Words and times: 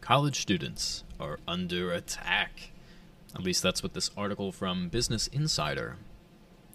college 0.00 0.40
students 0.40 1.04
are 1.18 1.38
under 1.46 1.92
attack. 1.92 2.70
At 3.34 3.42
least 3.42 3.62
that's 3.62 3.82
what 3.82 3.94
this 3.94 4.10
article 4.16 4.52
from 4.52 4.88
Business 4.88 5.26
Insider 5.28 5.96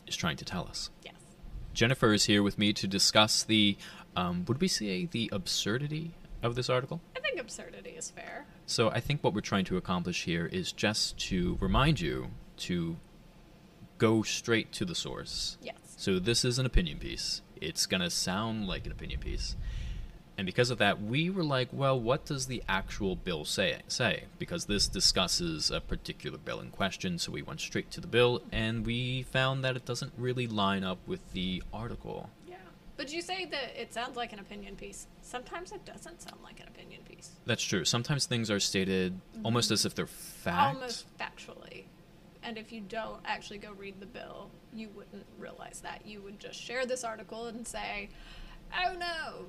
is 0.07 0.15
trying 0.15 0.37
to 0.37 0.45
tell 0.45 0.67
us. 0.67 0.89
Yes. 1.03 1.15
Jennifer 1.73 2.13
is 2.13 2.25
here 2.25 2.41
with 2.41 2.57
me 2.57 2.71
to 2.73 2.87
discuss 2.87 3.43
the, 3.43 3.77
um, 4.15 4.45
would 4.47 4.61
we 4.61 4.67
say 4.67 5.05
the 5.05 5.29
absurdity 5.33 6.13
of 6.41 6.55
this 6.55 6.69
article? 6.69 7.01
I 7.15 7.19
think 7.19 7.39
absurdity 7.39 7.91
is 7.91 8.11
fair. 8.11 8.45
So 8.65 8.89
I 8.89 8.99
think 8.99 9.23
what 9.23 9.33
we're 9.33 9.41
trying 9.41 9.65
to 9.65 9.77
accomplish 9.77 10.23
here 10.23 10.45
is 10.45 10.71
just 10.71 11.17
to 11.27 11.57
remind 11.59 11.99
you 11.99 12.27
to 12.57 12.95
go 13.97 14.23
straight 14.23 14.71
to 14.73 14.85
the 14.85 14.95
source. 14.95 15.57
Yes. 15.61 15.75
So 15.97 16.19
this 16.19 16.45
is 16.45 16.59
an 16.59 16.65
opinion 16.65 16.99
piece. 16.99 17.41
It's 17.59 17.85
going 17.85 18.01
to 18.01 18.09
sound 18.09 18.67
like 18.67 18.85
an 18.85 18.91
opinion 18.91 19.19
piece. 19.19 19.55
And 20.37 20.45
because 20.45 20.69
of 20.69 20.79
that, 20.79 21.01
we 21.01 21.29
were 21.29 21.43
like, 21.43 21.69
well, 21.71 21.99
what 21.99 22.25
does 22.25 22.47
the 22.47 22.61
actual 22.67 23.15
bill 23.15 23.45
say? 23.45 23.79
Say 23.87 24.25
because 24.37 24.65
this 24.65 24.87
discusses 24.87 25.71
a 25.71 25.79
particular 25.79 26.37
bill 26.37 26.59
in 26.59 26.69
question, 26.69 27.17
so 27.19 27.31
we 27.31 27.41
went 27.41 27.61
straight 27.61 27.89
to 27.91 28.01
the 28.01 28.07
bill 28.07 28.41
and 28.51 28.85
we 28.85 29.23
found 29.23 29.63
that 29.63 29.75
it 29.75 29.85
doesn't 29.85 30.13
really 30.17 30.47
line 30.47 30.83
up 30.83 30.97
with 31.07 31.31
the 31.31 31.63
article. 31.73 32.29
Yeah. 32.47 32.55
But 32.97 33.13
you 33.13 33.21
say 33.21 33.45
that 33.45 33.81
it 33.81 33.93
sounds 33.93 34.17
like 34.17 34.33
an 34.33 34.39
opinion 34.39 34.75
piece. 34.75 35.07
Sometimes 35.21 35.71
it 35.71 35.85
doesn't 35.85 36.21
sound 36.21 36.41
like 36.43 36.59
an 36.59 36.67
opinion 36.67 37.01
piece. 37.03 37.31
That's 37.45 37.63
true. 37.63 37.85
Sometimes 37.85 38.25
things 38.25 38.51
are 38.51 38.59
stated 38.59 39.13
mm-hmm. 39.13 39.45
almost 39.45 39.71
as 39.71 39.85
if 39.85 39.95
they're 39.95 40.07
fact. 40.07 40.75
Almost 40.75 41.05
factually. 41.17 41.83
And 42.43 42.57
if 42.57 42.71
you 42.71 42.81
don't 42.81 43.21
actually 43.25 43.57
go 43.57 43.71
read 43.71 43.99
the 43.99 44.05
bill, 44.05 44.51
you 44.73 44.89
wouldn't 44.89 45.25
realize 45.39 45.81
that. 45.81 46.05
You 46.05 46.21
would 46.21 46.39
just 46.39 46.61
share 46.61 46.85
this 46.85 47.03
article 47.03 47.47
and 47.47 47.67
say, 47.67 48.09
"Oh 48.71 48.93
no, 48.93 49.47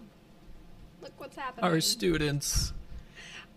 look 1.02 1.12
what's 1.18 1.36
happening." 1.36 1.64
Our 1.70 1.80
students. 1.80 2.72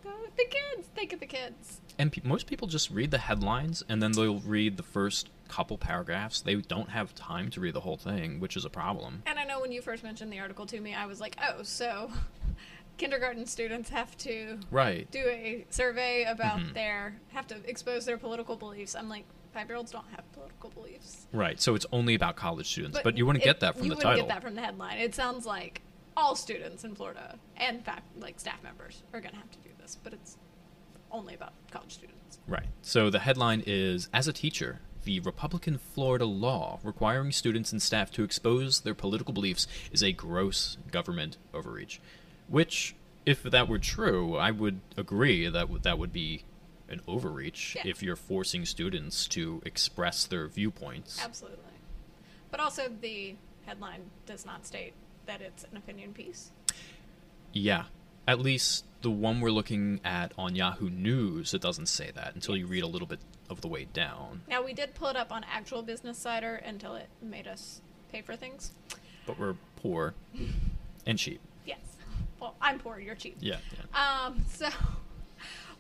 Uh, 0.05 0.09
the 0.37 0.45
kids. 0.45 0.87
Think 0.95 1.13
of 1.13 1.19
the 1.19 1.25
kids. 1.25 1.81
And 1.97 2.11
pe- 2.11 2.21
most 2.23 2.47
people 2.47 2.67
just 2.67 2.89
read 2.91 3.11
the 3.11 3.17
headlines 3.17 3.83
and 3.89 4.01
then 4.01 4.13
they'll 4.13 4.39
read 4.39 4.77
the 4.77 4.83
first 4.83 5.27
couple 5.49 5.77
paragraphs. 5.77 6.39
They 6.41 6.55
don't 6.55 6.89
have 6.89 7.13
time 7.15 7.49
to 7.51 7.59
read 7.59 7.73
the 7.73 7.81
whole 7.81 7.97
thing, 7.97 8.39
which 8.39 8.55
is 8.55 8.63
a 8.63 8.69
problem. 8.69 9.23
And 9.25 9.37
I 9.37 9.43
know 9.43 9.59
when 9.59 9.71
you 9.73 9.81
first 9.81 10.03
mentioned 10.03 10.31
the 10.31 10.39
article 10.39 10.65
to 10.67 10.79
me, 10.79 10.93
I 10.95 11.05
was 11.05 11.19
like, 11.19 11.35
"Oh, 11.45 11.63
so 11.63 12.11
kindergarten 12.97 13.45
students 13.45 13.89
have 13.89 14.17
to 14.19 14.59
Right. 14.71 15.09
do 15.11 15.19
a 15.27 15.65
survey 15.69 16.23
about 16.23 16.59
Mhm. 16.59 16.73
their 16.73 17.15
have 17.29 17.47
to 17.47 17.55
expose 17.69 18.05
their 18.05 18.17
political 18.17 18.55
beliefs." 18.55 18.95
I'm 18.95 19.09
like, 19.09 19.25
five 19.53 19.67
year 19.67 19.77
olds 19.77 19.91
don't 19.91 20.05
have 20.15 20.31
political 20.33 20.69
beliefs. 20.69 21.27
Right. 21.33 21.59
So 21.59 21.75
it's 21.75 21.85
only 21.91 22.13
about 22.15 22.35
college 22.37 22.67
students, 22.69 22.99
but, 23.03 23.17
you 23.17 23.25
wouldn't 23.25 23.43
get 23.43 23.59
that 23.61 23.73
from 23.73 23.89
the 23.89 23.95
you 23.95 24.01
the 24.01 24.07
wouldn't 24.07 24.27
get 24.27 24.33
that 24.35 24.41
from 24.41 24.55
the 24.55 24.61
headline. 24.61 24.99
It 24.99 25.15
sounds 25.15 25.45
like 25.45 25.81
all 26.19 26.35
students 26.35 26.83
in 26.83 26.93
Florida 26.95 27.37
and 27.57 27.83
fact 27.83 28.03
like 28.19 28.39
staff 28.39 28.61
members 28.63 29.03
are 29.13 29.21
going 29.21 29.31
to 29.33 29.37
have 29.39 29.51
to 29.51 29.57
do 29.59 29.69
this, 29.81 29.97
but 30.03 30.13
it's 30.13 30.37
only 31.11 31.33
about 31.33 31.53
college 31.71 31.93
students. 31.93 32.39
Right. 32.47 32.67
So 32.81 33.09
the 33.09 33.19
headline 33.19 33.63
is 33.65 34.09
As 34.13 34.27
a 34.27 34.33
teacher, 34.33 34.81
the 35.05 35.19
Republican 35.21 35.77
Florida 35.77 36.25
law 36.25 36.79
requiring 36.83 37.31
students 37.31 37.71
and 37.71 37.81
staff 37.81 38.11
to 38.11 38.23
expose 38.23 38.81
their 38.81 38.93
political 38.93 39.33
beliefs 39.33 39.65
is 39.91 40.03
a 40.03 40.11
gross 40.11 40.77
government 40.91 41.37
overreach. 41.53 41.99
Which, 42.47 42.95
if 43.25 43.43
that 43.43 43.67
were 43.67 43.79
true, 43.79 44.35
I 44.35 44.51
would 44.51 44.81
agree 44.97 45.45
that 45.47 45.61
w- 45.61 45.79
that 45.81 45.97
would 45.97 46.11
be 46.11 46.43
an 46.89 47.01
overreach 47.07 47.75
Yeah. 47.75 47.83
if 47.85 48.03
you're 48.03 48.15
forcing 48.15 48.65
students 48.65 49.27
to 49.29 49.61
express 49.65 50.25
their 50.25 50.47
viewpoints. 50.47 51.23
Absolutely. 51.23 51.63
But 52.51 52.59
also 52.59 52.89
the 52.89 53.35
headline 53.65 54.09
does 54.25 54.45
not 54.45 54.65
state 54.65 54.93
that 55.29 55.41
it's 55.41 55.63
an 55.63 55.77
opinion 55.77 56.11
piece. 56.11 56.49
Yeah. 57.53 57.83
At 58.27 58.39
least 58.39 58.83
the 59.01 59.11
one 59.11 59.41
we're 59.41 59.51
looking 59.51 60.01
at 60.03 60.33
on 60.39 60.55
Yahoo 60.55 60.89
News, 60.89 61.53
it 61.53 61.61
doesn't 61.61 61.85
say 61.85 62.09
that 62.15 62.33
until 62.33 62.57
you 62.57 62.65
read 62.65 62.81
a 62.81 62.87
little 62.87 63.07
bit 63.07 63.19
of 63.47 63.61
the 63.61 63.67
way 63.67 63.85
down. 63.93 64.41
Now 64.49 64.63
we 64.63 64.73
did 64.73 64.95
pull 64.95 65.09
it 65.09 65.15
up 65.15 65.31
on 65.31 65.45
actual 65.51 65.83
Business 65.83 66.17
Insider 66.17 66.55
until 66.55 66.95
it 66.95 67.09
made 67.21 67.47
us 67.47 67.81
pay 68.11 68.21
for 68.21 68.35
things. 68.35 68.71
But 69.27 69.37
we're 69.39 69.55
poor 69.75 70.15
and 71.05 71.19
cheap. 71.19 71.39
Yes. 71.63 71.79
Well, 72.41 72.55
I'm 72.59 72.79
poor, 72.79 72.99
you're 72.99 73.13
cheap. 73.15 73.37
Yeah. 73.39 73.57
yeah. 73.93 74.25
Um, 74.25 74.43
so 74.51 74.67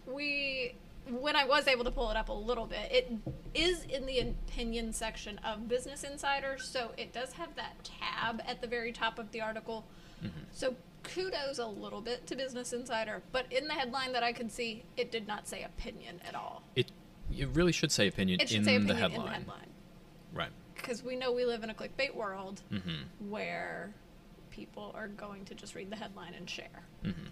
we, 0.05 0.75
when 1.07 1.35
I 1.35 1.45
was 1.45 1.67
able 1.67 1.83
to 1.85 1.91
pull 1.91 2.09
it 2.11 2.17
up 2.17 2.29
a 2.29 2.33
little 2.33 2.65
bit, 2.65 2.91
it 2.91 3.11
is 3.53 3.83
in 3.85 4.05
the 4.05 4.19
opinion 4.19 4.93
section 4.93 5.37
of 5.39 5.67
Business 5.67 6.03
Insider, 6.03 6.57
so 6.59 6.91
it 6.97 7.13
does 7.13 7.33
have 7.33 7.55
that 7.55 7.83
tab 7.83 8.41
at 8.45 8.61
the 8.61 8.67
very 8.67 8.91
top 8.91 9.17
of 9.19 9.31
the 9.31 9.41
article. 9.41 9.85
Mhm. 10.23 10.31
So 10.51 10.75
kudos 11.03 11.57
a 11.59 11.65
little 11.65 12.01
bit 12.01 12.27
to 12.27 12.35
Business 12.35 12.73
Insider, 12.73 13.23
but 13.31 13.51
in 13.51 13.67
the 13.67 13.73
headline 13.73 14.11
that 14.13 14.21
I 14.23 14.33
could 14.33 14.51
see, 14.51 14.83
it 14.97 15.11
did 15.11 15.27
not 15.27 15.47
say 15.47 15.63
opinion 15.63 16.21
at 16.27 16.35
all. 16.35 16.63
It 16.75 16.91
it 17.31 17.47
really 17.49 17.71
should 17.71 17.91
say 17.91 18.07
opinion, 18.07 18.41
It 18.41 18.49
should 18.49 18.57
in, 18.59 18.63
say 18.65 18.77
the 18.79 18.85
opinion 18.85 18.97
headline. 19.11 19.25
in 19.27 19.31
the 19.45 19.51
headline. 19.51 19.69
Right. 20.33 20.49
Because 20.75 21.03
we 21.03 21.15
know 21.15 21.31
we 21.31 21.45
live 21.45 21.63
in 21.63 21.69
a 21.69 21.73
clickbait 21.75 22.15
world 22.15 22.61
Mm-hmm. 22.71 23.29
where 23.29 23.93
people 24.49 24.91
are 24.95 25.07
going 25.07 25.45
to 25.45 25.53
just 25.55 25.75
read 25.75 25.89
the 25.91 25.95
headline 25.95 26.33
and 26.33 26.49
share. 26.49 26.83
Mm-hmm. 27.03 27.27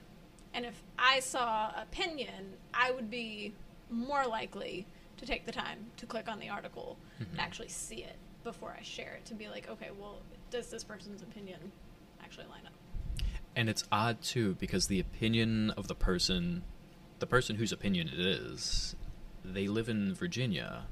And 0.57 0.66
if 0.66 0.81
I 0.97 1.19
saw 1.19 1.72
opinion, 1.79 2.53
I 2.73 2.90
would 2.90 3.12
be 3.12 3.53
more 3.91 4.25
likely 4.25 4.88
to 5.18 5.25
take 5.28 5.45
the 5.45 5.51
time 5.51 5.78
to 5.97 6.07
click 6.07 6.28
on 6.28 6.40
the 6.40 6.50
article 6.50 6.97
Mhm. 7.19 7.29
and 7.34 7.40
actually 7.40 7.68
see 7.68 7.97
it 8.03 8.16
before 8.44 8.75
I 8.78 8.81
share 8.81 9.13
it 9.13 9.25
to 9.25 9.35
be 9.35 9.50
like, 9.50 9.69
okay, 9.69 9.91
well, 10.00 10.18
does 10.50 10.72
this 10.72 10.84
person's 10.84 11.22
opinion 11.22 11.72
actually 12.23 12.47
line 12.47 12.66
up? 12.66 12.73
And 13.56 13.69
it's 13.69 13.84
odd 13.91 14.23
too 14.23 14.56
because 14.56 14.88
the 14.88 15.00
opinion 15.00 15.69
of 15.72 15.88
the 15.88 15.94
person, 15.95 16.63
the 17.19 17.28
person 17.28 17.57
whose 17.57 17.72
opinion 17.72 18.07
it 18.07 18.19
is, 18.19 18.95
they 19.45 19.68
live 19.68 19.88
in 19.89 20.16
Virginia, 20.16 20.88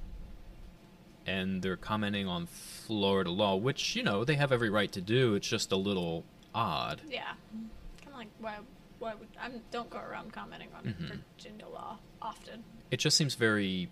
and 1.25 1.63
they're 1.63 1.75
commenting 1.75 2.27
on 2.27 2.45
Florida 2.45 3.31
law, 3.31 3.55
which 3.55 3.95
you 3.95 4.03
know 4.03 4.23
they 4.23 4.35
have 4.35 4.51
every 4.51 4.69
right 4.69 4.91
to 4.91 5.01
do. 5.01 5.33
It's 5.33 5.47
just 5.47 5.71
a 5.71 5.75
little 5.75 6.23
odd. 6.53 7.01
Yeah. 7.09 7.33
Kind 7.51 7.69
of 8.09 8.13
like, 8.13 8.27
why, 8.39 8.57
why 8.99 9.13
would, 9.15 9.27
I 9.39 9.49
don't 9.71 9.89
go 9.89 9.99
around 9.99 10.31
commenting 10.33 10.69
on 10.75 10.83
Mhm. 10.85 11.19
Virginia 11.37 11.67
law 11.67 11.99
often. 12.21 12.63
It 12.91 12.97
just 12.97 13.17
seems 13.17 13.35
very 13.35 13.91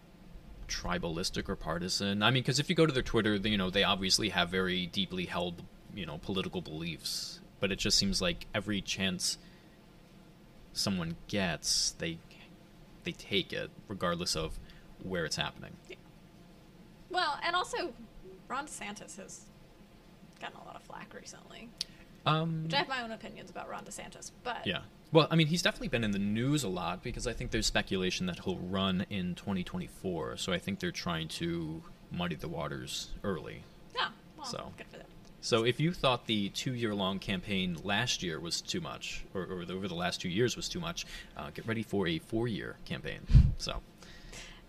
tribalistic 0.68 1.50
or 1.50 1.56
partisan. 1.56 2.24
I 2.24 2.32
mean, 2.32 2.42
because 2.44 2.60
if 2.60 2.70
you 2.70 2.76
go 2.76 2.86
to 2.86 2.94
their 2.94 3.04
Twitter, 3.04 3.38
they- 3.38 3.50
you 3.50 3.58
know 3.58 3.70
they 3.70 3.84
obviously 3.84 4.30
have 4.30 4.50
very 4.50 4.86
deeply 4.88 5.26
held, 5.26 5.64
you 5.94 6.06
know, 6.06 6.18
political 6.20 6.62
beliefs. 6.62 7.40
But 7.60 7.72
it 7.72 7.78
just 7.78 7.98
seems 7.98 8.22
like 8.22 8.48
every 8.54 8.82
chance 8.82 9.38
someone 10.74 11.16
gets, 11.28 11.92
they 11.92 12.18
they 13.04 13.12
take 13.12 13.52
it, 13.52 13.70
regardless 13.90 14.34
of 14.36 14.58
where 15.02 15.26
it's 15.26 15.36
happening. 15.36 15.76
Well, 17.10 17.38
and 17.44 17.54
also, 17.54 17.94
Ron 18.48 18.66
DeSantis 18.66 19.18
has 19.18 19.46
gotten 20.40 20.56
a 20.58 20.64
lot 20.64 20.78
of 20.78 20.84
flack 20.84 21.14
recently. 21.14 21.70
Um, 22.26 22.64
Which 22.64 22.74
I 22.74 22.78
have 22.78 22.88
my 22.88 23.02
own 23.04 23.12
opinions 23.12 23.50
about 23.50 23.70
Ron 23.70 23.84
DeSantis, 23.84 24.32
but 24.44 24.66
yeah. 24.66 24.80
Well, 25.12 25.28
I 25.30 25.36
mean, 25.36 25.48
he's 25.48 25.62
definitely 25.62 25.90
been 25.90 26.04
in 26.04 26.12
the 26.12 26.20
news 26.20 26.64
a 26.64 26.70
lot 26.70 27.04
because 27.04 27.28
I 27.28 27.34
think 27.34 27.52
there's 27.52 27.68
speculation 27.68 28.26
that 28.28 28.40
he'll 28.40 28.58
run 28.58 29.06
in 29.10 29.36
2024. 29.36 30.38
So 30.38 30.52
I 30.54 30.58
think 30.58 30.80
they're 30.80 30.92
trying 30.92 31.28
to 31.30 31.84
muddy 32.12 32.36
the 32.36 32.48
waters 32.48 33.10
early. 33.24 33.64
yeah, 33.96 34.08
well, 34.38 34.46
So. 34.46 34.72
good 34.78 34.88
for 34.88 34.98
them. 34.98 35.08
So 35.42 35.66
if 35.66 35.80
you 35.80 35.92
thought 35.92 36.26
the 36.26 36.50
two-year-long 36.50 37.20
campaign 37.20 37.78
last 37.84 38.24
year 38.24 38.40
was 38.40 38.62
too 38.62 38.80
much, 38.80 39.26
or, 39.34 39.42
or 39.42 39.66
over 39.70 39.88
the 39.90 39.94
last 39.94 40.22
two 40.22 40.30
years 40.30 40.56
was 40.56 40.70
too 40.70 40.80
much, 40.80 41.06
uh, 41.36 41.50
get 41.54 41.68
ready 41.68 41.84
for 41.84 42.08
a 42.08 42.18
four-year 42.20 42.78
campaign. 42.86 43.20
So, 43.58 43.82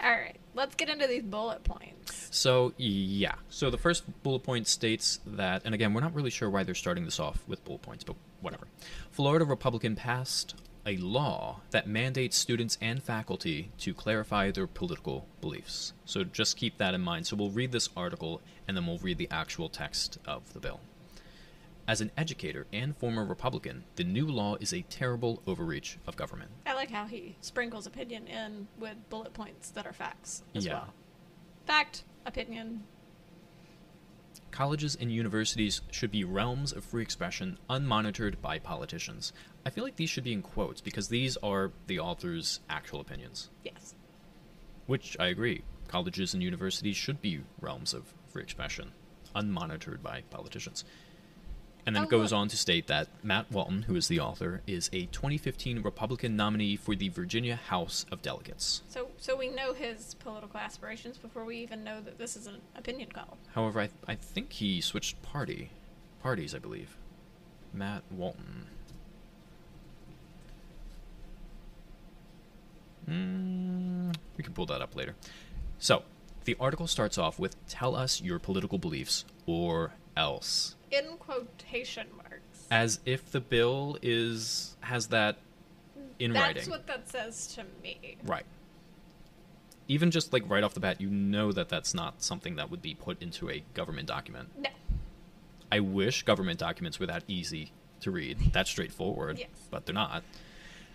All 0.02 0.10
right, 0.10 0.36
let's 0.54 0.74
get 0.74 0.88
into 0.88 1.06
these 1.06 1.22
bullet 1.22 1.64
points. 1.64 2.28
so 2.30 2.72
yeah. 2.76 3.36
So 3.48 3.70
the 3.70 3.78
first 3.78 4.04
bullet 4.22 4.42
point 4.42 4.66
states 4.66 5.20
that, 5.26 5.62
and 5.64 5.74
again, 5.74 5.94
we're 5.94 6.00
not 6.02 6.14
really 6.14 6.30
sure 6.30 6.50
why 6.50 6.62
they're 6.62 6.74
starting 6.74 7.04
this 7.04 7.18
off 7.20 7.42
with 7.46 7.64
bullet 7.64 7.82
points, 7.82 8.04
but 8.04 8.16
whatever. 8.40 8.66
Florida 9.10 9.44
Republican 9.44 9.96
passed 9.96 10.54
a 10.86 10.96
law 10.98 11.60
that 11.70 11.86
mandates 11.86 12.36
students 12.36 12.76
and 12.80 13.02
faculty 13.02 13.70
to 13.78 13.94
clarify 13.94 14.50
their 14.50 14.66
political 14.66 15.26
beliefs. 15.40 15.94
So 16.04 16.24
just 16.24 16.58
keep 16.58 16.76
that 16.78 16.92
in 16.92 17.00
mind. 17.00 17.26
So 17.26 17.36
we'll 17.36 17.50
read 17.50 17.72
this 17.72 17.88
article 17.96 18.42
and 18.68 18.76
then 18.76 18.86
we'll 18.86 18.98
read 18.98 19.16
the 19.16 19.28
actual 19.30 19.70
text 19.70 20.18
of 20.26 20.52
the 20.52 20.60
bill. 20.60 20.80
As 21.86 22.00
an 22.00 22.10
educator 22.16 22.66
and 22.72 22.96
former 22.96 23.24
Republican, 23.26 23.84
the 23.96 24.04
new 24.04 24.26
law 24.26 24.56
is 24.58 24.72
a 24.72 24.82
terrible 24.82 25.42
overreach 25.46 25.98
of 26.06 26.16
government. 26.16 26.50
I 26.64 26.72
like 26.74 26.90
how 26.90 27.04
he 27.06 27.36
sprinkles 27.42 27.86
opinion 27.86 28.26
in 28.26 28.68
with 28.78 28.96
bullet 29.10 29.34
points 29.34 29.70
that 29.72 29.86
are 29.86 29.92
facts 29.92 30.42
as 30.54 30.64
Yeah. 30.64 30.74
well. 30.74 30.94
Fact, 31.66 32.04
opinion. 32.24 32.84
Colleges 34.50 34.96
and 34.98 35.12
universities 35.12 35.82
should 35.90 36.10
be 36.10 36.24
realms 36.24 36.72
of 36.72 36.84
free 36.84 37.02
expression 37.02 37.58
unmonitored 37.68 38.40
by 38.40 38.58
politicians. 38.58 39.32
I 39.66 39.70
feel 39.70 39.84
like 39.84 39.96
these 39.96 40.08
should 40.10 40.24
be 40.24 40.32
in 40.32 40.42
quotes 40.42 40.80
because 40.80 41.08
these 41.08 41.36
are 41.38 41.72
the 41.86 41.98
author's 41.98 42.60
actual 42.70 43.00
opinions, 43.00 43.50
Yes. 43.62 43.94
which 44.86 45.18
I 45.20 45.26
agree. 45.26 45.64
Colleges 45.88 46.32
and 46.32 46.42
universities 46.42 46.96
should 46.96 47.20
be 47.20 47.42
realms 47.60 47.92
of 47.92 48.14
free 48.28 48.42
expression 48.42 48.92
unmonitored 49.34 50.00
by 50.02 50.22
politicians. 50.30 50.84
And 51.86 51.94
then 51.94 52.04
Oh, 52.04 52.06
it 52.06 52.10
goes 52.10 52.32
look. 52.32 52.38
on 52.40 52.48
to 52.48 52.56
state 52.56 52.86
that 52.86 53.08
Matt 53.22 53.52
Walton, 53.52 53.82
who 53.82 53.94
is 53.94 54.08
the 54.08 54.18
author, 54.18 54.62
is 54.66 54.88
a 54.92 55.04
2015 55.06 55.82
Republican 55.82 56.34
nominee 56.34 56.76
for 56.76 56.94
the 56.94 57.10
Virginia 57.10 57.56
House 57.56 58.06
of 58.10 58.22
Delegates. 58.22 58.82
So, 58.88 59.08
so 59.18 59.36
we 59.36 59.48
know 59.48 59.74
his 59.74 60.14
political 60.14 60.58
aspirations 60.58 61.18
before 61.18 61.44
we 61.44 61.58
even 61.58 61.84
know 61.84 62.00
that 62.00 62.16
this 62.16 62.36
is 62.36 62.46
an 62.46 62.62
opinion 62.74 63.10
column. 63.12 63.36
However, 63.54 63.80
I, 63.82 63.90
I 64.08 64.14
think 64.14 64.52
he 64.54 64.80
switched 64.80 65.20
party, 65.22 65.70
parties, 66.22 66.54
I 66.54 66.58
believe. 66.58 66.96
Matt 67.74 68.02
Walton. 68.10 68.66
Mm, 73.08 74.14
we 74.36 74.44
can 74.44 74.52
pull 74.54 74.66
that 74.66 74.80
up 74.80 74.96
later. 74.96 75.14
So, 75.78 76.02
the 76.44 76.56
article 76.58 76.86
starts 76.86 77.18
off 77.18 77.38
with 77.38 77.54
"Tell 77.68 77.94
us 77.94 78.22
your 78.22 78.38
political 78.38 78.78
beliefs, 78.78 79.24
or 79.46 79.92
else," 80.16 80.74
In 80.98 81.16
quotation 81.18 82.06
marks. 82.16 82.66
as 82.70 83.00
if 83.04 83.30
the 83.32 83.40
bill 83.40 83.98
is 84.02 84.76
has 84.80 85.08
that 85.08 85.38
in 86.18 86.32
That's 86.32 86.42
writing. 86.42 86.54
That's 86.60 86.68
what 86.68 86.86
that 86.86 87.08
says 87.10 87.46
to 87.54 87.64
me. 87.82 88.16
Right. 88.24 88.44
Even 89.88 90.10
just 90.10 90.32
like 90.32 90.48
right 90.48 90.62
off 90.64 90.72
the 90.74 90.80
bat, 90.80 91.00
you 91.00 91.10
know 91.10 91.52
that 91.52 91.68
that's 91.68 91.92
not 91.94 92.22
something 92.22 92.56
that 92.56 92.70
would 92.70 92.80
be 92.80 92.94
put 92.94 93.20
into 93.20 93.50
a 93.50 93.62
government 93.74 94.08
document. 94.08 94.48
No. 94.58 94.70
I 95.70 95.80
wish 95.80 96.22
government 96.22 96.58
documents 96.58 96.98
were 97.00 97.06
that 97.06 97.24
easy 97.28 97.72
to 98.00 98.10
read, 98.10 98.52
that 98.52 98.66
straightforward, 98.66 99.38
Yes. 99.38 99.48
but 99.70 99.84
they're 99.86 99.94
not. 99.94 100.22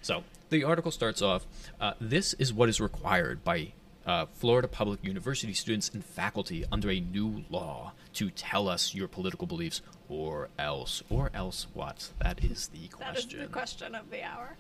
So 0.02 0.24
the 0.50 0.64
article 0.64 0.92
starts 0.92 1.22
off 1.22 1.46
uh, 1.82 1.94
This 2.00 2.34
is 2.36 2.54
what 2.54 2.70
is 2.70 2.80
required 2.80 3.44
by 3.44 3.74
uh, 4.10 4.26
Florida 4.34 4.68
Public 4.68 5.04
University 5.04 5.54
students 5.54 5.92
and 5.94 6.04
faculty 6.04 6.66
under 6.72 6.90
a 6.90 7.00
new 7.00 7.44
law 7.52 7.94
to 8.14 8.32
tell 8.32 8.68
us 8.68 8.96
your 8.96 9.08
political 9.08 9.46
beliefs 9.46 9.84
or 10.10 10.50
else. 10.58 11.04
Or 11.12 11.30
else 11.32 11.68
what? 11.76 12.10
That 12.20 12.44
is 12.44 12.70
the 12.70 12.88
question. 12.88 13.38
That 13.38 13.44
is 13.44 13.48
the 13.50 13.54
question 13.54 13.94
of 13.94 14.10
the 14.10 14.24
hour. 14.24 14.58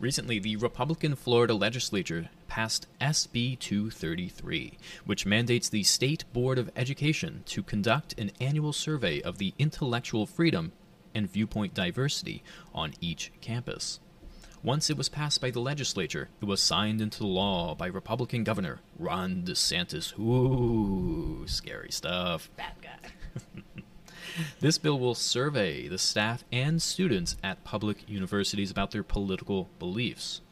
Recently, 0.00 0.40
the 0.40 0.56
Republican 0.56 1.14
Florida 1.14 1.54
legislature 1.54 2.28
passed 2.48 2.88
SB 3.00 3.56
233, 3.60 4.78
which 5.04 5.24
mandates 5.24 5.68
the 5.68 5.84
State 5.84 6.24
Board 6.32 6.58
of 6.58 6.68
Education 6.74 7.44
to 7.46 7.62
conduct 7.62 8.18
an 8.18 8.32
annual 8.40 8.72
survey 8.72 9.20
of 9.20 9.38
the 9.38 9.54
intellectual 9.60 10.26
freedom 10.26 10.72
and 11.14 11.30
viewpoint 11.30 11.72
diversity 11.72 12.42
on 12.74 12.94
each 13.00 13.30
campus. 13.40 14.00
Once 14.62 14.90
it 14.90 14.96
was 14.96 15.08
passed 15.08 15.40
by 15.40 15.50
the 15.50 15.60
legislature, 15.60 16.28
it 16.40 16.44
was 16.44 16.62
signed 16.62 17.00
into 17.00 17.24
law 17.24 17.74
by 17.74 17.86
Republican 17.86 18.44
Governor 18.44 18.80
Ron 18.98 19.42
DeSantis. 19.42 20.18
Ooh, 20.18 21.46
scary 21.46 21.90
stuff. 21.90 22.50
Bad 22.56 22.72
guy. 22.82 23.10
This 24.60 24.78
bill 24.78 24.98
will 24.98 25.14
survey 25.14 25.88
the 25.88 25.98
staff 25.98 26.44
and 26.52 26.80
students 26.80 27.36
at 27.42 27.64
public 27.64 28.08
universities 28.08 28.70
about 28.70 28.92
their 28.92 29.02
political 29.02 29.68
beliefs. 29.78 30.42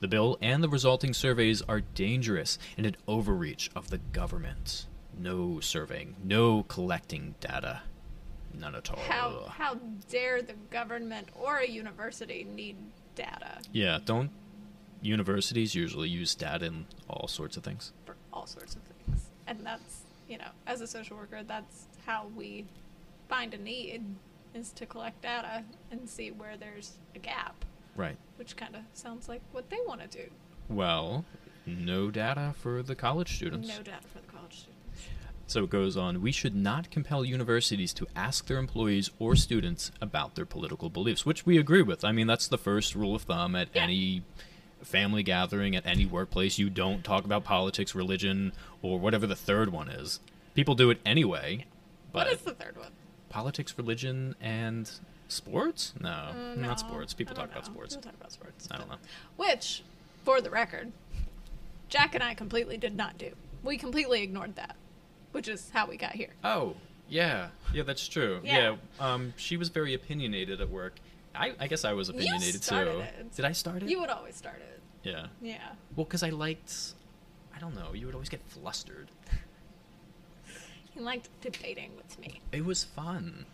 The 0.00 0.08
bill 0.08 0.38
and 0.40 0.62
the 0.62 0.68
resulting 0.68 1.12
surveys 1.12 1.62
are 1.62 1.80
dangerous 1.80 2.58
and 2.76 2.86
an 2.86 2.96
overreach 3.08 3.70
of 3.74 3.90
the 3.90 3.98
government. 3.98 4.86
No 5.18 5.60
surveying, 5.60 6.16
no 6.22 6.64
collecting 6.64 7.34
data. 7.40 7.82
None 8.54 8.74
at 8.74 8.90
all. 8.90 8.98
How 8.98 9.46
how 9.48 9.74
dare 10.10 10.42
the 10.42 10.54
government 10.70 11.28
or 11.34 11.58
a 11.58 11.68
university 11.68 12.44
need 12.44 12.76
data 13.14 13.58
Yeah, 13.72 13.98
don't 14.04 14.30
universities 15.00 15.74
usually 15.74 16.08
use 16.08 16.34
data 16.34 16.66
in 16.66 16.86
all 17.08 17.28
sorts 17.28 17.56
of 17.56 17.64
things? 17.64 17.92
for 18.06 18.16
all 18.32 18.46
sorts 18.46 18.74
of 18.76 18.82
things? 18.82 19.28
And 19.46 19.60
that's 19.64 20.02
you 20.28 20.38
know, 20.38 20.48
as 20.66 20.80
a 20.80 20.86
social 20.86 21.16
worker, 21.16 21.42
that's 21.46 21.86
how 22.06 22.26
we 22.34 22.64
find 23.28 23.52
a 23.52 23.58
need 23.58 24.02
is 24.54 24.70
to 24.72 24.86
collect 24.86 25.20
data 25.22 25.62
and 25.90 26.08
see 26.08 26.30
where 26.30 26.56
there's 26.56 26.92
a 27.14 27.18
gap, 27.18 27.64
Right. 27.96 28.16
which 28.36 28.56
kind 28.56 28.74
of 28.74 28.82
sounds 28.94 29.28
like 29.28 29.42
what 29.52 29.68
they 29.68 29.78
want 29.86 30.00
to 30.00 30.06
do. 30.24 30.30
Well, 30.70 31.24
no 31.66 32.10
data 32.10 32.54
for 32.58 32.82
the 32.82 32.94
college 32.94 33.34
students. 33.36 33.68
No 33.68 33.78
data 33.82 33.98
for 34.12 34.20
the. 34.20 34.31
So 35.52 35.64
it 35.64 35.70
goes 35.70 35.98
on. 35.98 36.22
We 36.22 36.32
should 36.32 36.54
not 36.56 36.90
compel 36.90 37.26
universities 37.26 37.92
to 37.94 38.06
ask 38.16 38.46
their 38.46 38.56
employees 38.56 39.10
or 39.18 39.36
students 39.36 39.92
about 40.00 40.34
their 40.34 40.46
political 40.46 40.88
beliefs, 40.88 41.26
which 41.26 41.44
we 41.44 41.58
agree 41.58 41.82
with. 41.82 42.06
I 42.06 42.12
mean, 42.12 42.26
that's 42.26 42.48
the 42.48 42.56
first 42.56 42.94
rule 42.94 43.14
of 43.14 43.22
thumb 43.24 43.54
at 43.54 43.68
Yeah. 43.74 43.82
any 43.82 44.22
family 44.82 45.22
gathering, 45.22 45.76
at 45.76 45.84
any 45.86 46.06
workplace. 46.06 46.58
You 46.58 46.70
don't 46.70 47.04
talk 47.04 47.26
about 47.26 47.44
politics, 47.44 47.94
religion, 47.94 48.52
or 48.80 48.98
whatever 48.98 49.26
the 49.26 49.36
third 49.36 49.68
one 49.70 49.90
is. 49.90 50.20
People 50.54 50.74
do 50.74 50.88
it 50.88 51.00
anyway, 51.04 51.66
but 52.12 52.26
what 52.28 52.32
is 52.34 52.40
the 52.40 52.54
third 52.54 52.78
one? 52.78 52.92
politics, 53.28 53.74
religion, 53.76 54.34
and 54.40 54.90
sports? 55.28 55.92
No, 56.00 56.08
Uh, 56.08 56.54
not 56.56 56.80
sports. 56.80 57.12
People 57.12 57.34
talk 57.34 57.50
about 57.52 57.66
sports. 57.66 57.94
People 57.96 58.10
talk 58.10 58.18
about 58.18 58.32
sports. 58.32 58.68
I 58.70 58.78
don't 58.78 58.88
know. 58.88 58.98
Which, 59.36 59.82
for 60.24 60.40
the 60.40 60.48
record, 60.50 60.92
Jack 61.90 62.14
and 62.14 62.24
I 62.24 62.32
completely 62.32 62.78
did 62.78 62.96
not 62.96 63.18
do. 63.18 63.32
We 63.62 63.76
completely 63.76 64.22
ignored 64.22 64.56
that, 64.56 64.76
which 65.32 65.48
is 65.48 65.70
how 65.72 65.86
we 65.86 65.96
got 65.96 66.12
here. 66.12 66.30
Oh, 66.44 66.74
yeah, 67.08 67.48
yeah, 67.74 67.82
that's 67.82 68.06
true. 68.08 68.40
Yeah, 68.44 68.76
Yeah. 69.00 69.12
um, 69.12 69.34
she 69.36 69.56
was 69.56 69.68
very 69.68 69.94
opinionated 69.94 70.60
at 70.60 70.70
work. 70.70 70.94
I, 71.34 71.54
I 71.58 71.66
guess 71.66 71.84
I 71.84 71.92
was 71.94 72.08
You 72.08 72.14
opinionated 72.14 72.62
too. 72.62 72.76
it. 72.76 73.34
Did 73.34 73.44
I 73.44 73.52
start 73.52 73.82
it? 73.82 73.88
You 73.88 74.00
would 74.00 74.10
always 74.10 74.36
start 74.36 74.60
it. 74.60 74.80
Yeah. 75.02 75.26
Yeah. 75.40 75.56
Well, 75.96 76.04
because 76.04 76.22
I 76.22 76.28
liked, 76.30 76.74
I 77.54 77.58
don't 77.58 77.74
know, 77.74 77.92
you 77.94 78.06
would 78.06 78.14
always 78.14 78.28
get 78.28 78.40
flustered. 78.48 79.08
He 80.94 81.00
liked 81.00 81.28
debating 81.40 81.92
with 81.96 82.18
me. 82.18 82.40
It 82.52 82.66
was 82.66 82.84
fun. 82.84 83.46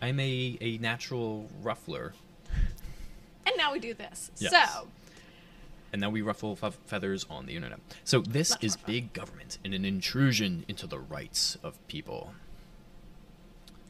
I'm 0.00 0.18
a, 0.18 0.56
a 0.62 0.78
natural 0.78 1.46
ruffler, 1.62 2.14
And 3.44 3.54
now 3.58 3.70
we 3.72 3.80
do 3.80 3.92
this. 3.92 4.30
Yes. 4.38 4.50
So, 4.52 4.86
and 5.92 6.00
now 6.00 6.10
we 6.10 6.22
ruffle 6.22 6.56
fe- 6.56 6.70
feathers 6.86 7.26
on 7.28 7.46
the 7.46 7.56
internet. 7.56 7.80
So 8.04 8.20
this 8.20 8.50
Much 8.50 8.64
is 8.64 8.76
big 8.76 9.12
government 9.12 9.58
and 9.64 9.74
an 9.74 9.84
intrusion 9.84 10.64
into 10.68 10.86
the 10.86 10.98
rights 10.98 11.56
of 11.62 11.84
people. 11.88 12.32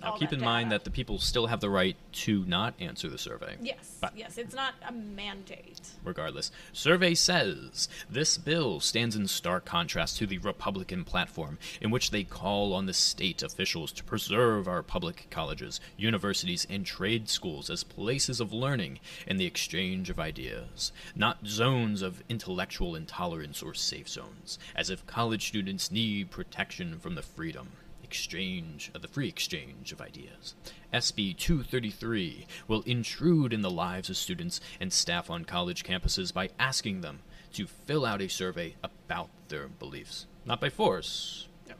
Now 0.01 0.13
keep 0.13 0.33
in 0.33 0.41
mind 0.41 0.73
that 0.73 0.85
the 0.85 0.91
people 0.91 1.19
still 1.19 1.47
have 1.47 1.61
the 1.61 1.71
right 1.71 1.97
to 2.13 2.45
not 2.47 2.75
answer 2.81 3.09
the 3.09 3.19
survey. 3.19 3.57
yes. 3.61 3.99
But 4.01 4.17
yes, 4.17 4.39
it's 4.39 4.55
not 4.55 4.75
a 4.87 4.93
mandate. 4.93 5.91
regardless. 6.05 6.51
Survey 6.73 7.15
says 7.15 7.89
this 8.09 8.39
bill 8.39 8.81
stands 8.81 9.15
in 9.15 9.27
stark 9.29 9.65
contrast 9.65 10.17
to 10.19 10.27
the 10.27 10.39
Republican 10.39 11.05
platform, 11.05 11.59
in 11.81 11.91
which 11.91 12.11
they 12.11 12.25
call 12.25 12.73
on 12.73 12.87
the 12.87 12.95
state 12.95 13.43
officials 13.43 13.93
to 13.93 14.05
preserve 14.05 14.67
our 14.67 14.83
public 14.83 15.27
colleges, 15.31 15.81
universities, 15.97 16.67
and 16.71 16.87
trade 16.87 17.29
schools 17.29 17.69
as 17.69 17.85
places 17.85 18.41
of 18.41 18.53
learning 18.53 18.99
and 19.27 19.39
the 19.39 19.47
exchange 19.47 20.11
of 20.11 20.19
ideas, 20.19 20.93
not 21.15 21.47
zones 21.47 22.03
of 22.03 22.23
intellectual 22.29 22.97
intolerance 22.97 23.63
or 23.63 23.75
safe 23.75 24.09
zones, 24.09 24.59
as 24.75 24.91
if 24.91 25.07
college 25.07 25.47
students 25.47 25.91
need 25.91 26.31
protection 26.31 26.99
from 26.99 27.15
the 27.15 27.23
freedom 27.23 27.69
exchange 28.15 28.91
of 28.93 29.03
the 29.03 29.09
free 29.09 29.29
exchange 29.29 29.93
of 29.93 30.01
ideas. 30.01 30.57
SB 30.93 31.37
233 31.37 32.45
will 32.67 32.83
intrude 32.83 33.53
in 33.53 33.61
the 33.61 33.71
lives 33.71 34.11
of 34.11 34.17
students 34.17 34.61
and 34.81 34.93
staff 34.93 35.31
on 35.31 35.45
college 35.45 35.85
campuses 35.85 36.35
by 36.35 36.49
asking 36.59 37.03
them 37.03 37.21
to 37.53 37.69
fill 37.69 38.05
out 38.05 38.21
a 38.21 38.29
survey 38.29 38.75
about 38.83 39.29
their 39.47 39.69
beliefs. 39.69 40.27
Not 40.45 40.61
by 40.61 40.71
force. 40.71 41.47
No. 41.69 41.75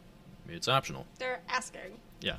It's 0.47 0.69
optional. 0.69 1.05
They're 1.19 1.41
asking, 1.49 1.99
Yeah. 2.21 2.37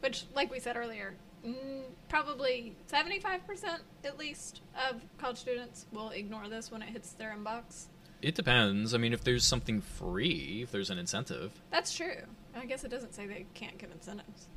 which, 0.00 0.24
like 0.34 0.50
we 0.50 0.58
said 0.58 0.76
earlier, 0.76 1.14
mm, 1.46 1.82
probably 2.08 2.74
75% 2.88 3.78
at 4.02 4.18
least 4.18 4.60
of 4.90 5.02
college 5.18 5.38
students 5.38 5.86
will 5.92 6.10
ignore 6.10 6.48
this 6.48 6.72
when 6.72 6.82
it 6.82 6.88
hits 6.88 7.12
their 7.12 7.32
inbox. 7.32 7.84
It 8.20 8.34
depends. 8.36 8.92
I 8.94 8.98
mean, 8.98 9.12
if 9.12 9.24
there's 9.24 9.44
something 9.44 9.80
free, 9.80 10.60
if 10.62 10.70
there's 10.70 10.90
an 10.90 10.98
incentive. 10.98 11.50
That's 11.70 11.92
true. 11.96 12.22
I 12.54 12.64
guess 12.66 12.84
it 12.84 12.90
doesn't 12.90 13.14
say 13.14 13.26
they 13.26 13.46
can't 13.54 13.78
give 13.78 13.90
incentives. 13.90 14.48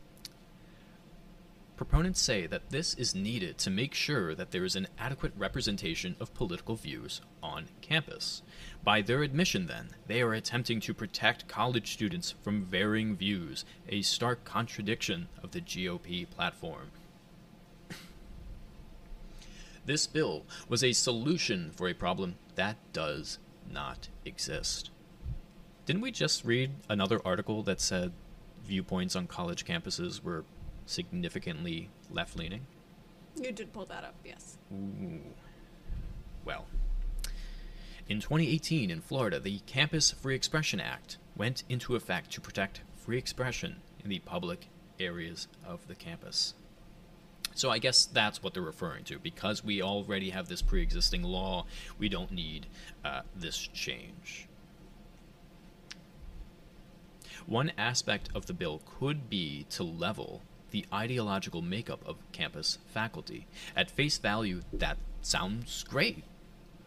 Proponents 1.78 2.22
say 2.22 2.48
that 2.48 2.70
this 2.70 2.94
is 2.94 3.14
needed 3.14 3.58
to 3.58 3.70
make 3.70 3.94
sure 3.94 4.34
that 4.34 4.52
there 4.52 4.64
is 4.64 4.78
an 4.78 4.88
adequate 4.98 5.34
representation 5.38 6.16
of 6.22 6.34
political 6.34 6.76
views 6.76 7.20
on 7.44 7.66
campus. 7.82 8.42
By 8.82 9.02
their 9.02 9.24
admission, 9.24 9.68
then, 9.68 9.90
they 10.08 10.22
are 10.22 10.34
attempting 10.34 10.80
to 10.82 10.94
protect 10.94 11.50
college 11.50 11.92
students 11.92 12.34
from 12.42 12.64
varying 12.64 13.18
views, 13.18 13.66
a 13.90 14.04
stark 14.04 14.46
contradiction 14.46 15.28
of 15.44 15.52
the 15.52 15.60
GOP 15.60 16.30
platform. 16.30 16.92
This 19.86 20.08
bill 20.08 20.44
was 20.70 20.84
a 20.84 20.94
solution 20.94 21.72
for 21.76 21.90
a 21.90 21.94
problem 21.94 22.36
that 22.56 22.78
does 22.94 23.38
not 23.70 24.08
exist. 24.24 24.90
Didn't 25.86 26.02
we 26.02 26.12
just 26.12 26.44
read 26.44 26.72
another 26.90 27.22
article 27.24 27.62
that 27.64 27.80
said 27.80 28.12
viewpoints 28.66 29.16
on 29.16 29.28
college 29.28 29.66
campuses 29.66 30.24
were 30.24 30.44
significantly 30.88 31.90
left 32.12 32.36
leaning? 32.36 32.66
You 33.36 33.52
did 33.52 33.72
pull 33.72 33.86
that 33.86 34.04
up, 34.04 34.16
yes. 34.24 34.58
Ooh. 34.74 35.22
Well, 36.44 36.66
in 38.08 38.20
2018 38.20 38.90
in 38.90 39.02
Florida, 39.02 39.40
the 39.40 39.60
Campus 39.68 40.12
Free 40.12 40.36
Expression 40.36 40.80
Act 40.80 41.18
went 41.36 41.64
into 41.70 41.96
effect 41.96 42.32
to 42.32 42.42
protect 42.42 42.82
free 42.96 43.18
expression 43.18 43.78
in 44.04 44.10
the 44.10 44.20
public 44.20 44.68
areas 45.00 45.48
of 45.66 45.88
the 45.88 45.96
campus. 45.96 46.54
So 47.54 47.70
I 47.70 47.78
guess 47.78 48.06
that's 48.06 48.42
what 48.42 48.54
they're 48.54 48.64
referring 48.64 49.04
to. 49.06 49.20
Because 49.20 49.64
we 49.64 49.82
already 49.82 50.32
have 50.32 50.48
this 50.48 50.62
pre-existing 50.62 51.24
law, 51.24 51.66
we 51.98 52.10
don't 52.10 52.32
need 52.32 52.68
uh, 53.04 53.22
this 53.36 53.58
change. 53.58 54.48
One 57.48 57.72
aspect 57.78 58.30
of 58.34 58.48
the 58.48 58.54
bill 58.54 58.82
could 58.86 59.30
be 59.30 59.66
to 59.72 59.84
level 59.84 60.42
the 60.72 60.86
ideological 60.92 61.62
makeup 61.62 62.02
of 62.06 62.18
campus 62.32 62.80
faculty. 62.88 63.46
At 63.76 63.92
face 63.92 64.18
value, 64.18 64.62
that 64.74 64.98
sounds 65.22 65.84
great. 65.84 66.24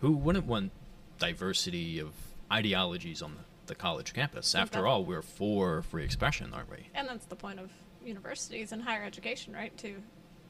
Who 0.01 0.13
wouldn't 0.13 0.47
want 0.47 0.73
diversity 1.19 1.99
of 1.99 2.13
ideologies 2.53 3.23
on 3.23 3.35
the, 3.35 3.41
the 3.67 3.75
college 3.75 4.13
campus? 4.13 4.55
After 4.55 4.87
all, 4.87 5.05
we're 5.05 5.23
for 5.23 5.83
free 5.83 6.05
expression, 6.05 6.53
aren't 6.53 6.71
we? 6.71 6.89
And 6.95 7.09
that's 7.09 7.27
the 7.27 7.37
point 7.37 7.61
of 7.61 7.71
universities 8.05 8.73
and 8.73 8.83
higher 8.83 9.05
education, 9.05 9.53
right? 9.53 9.77
To 9.79 10.03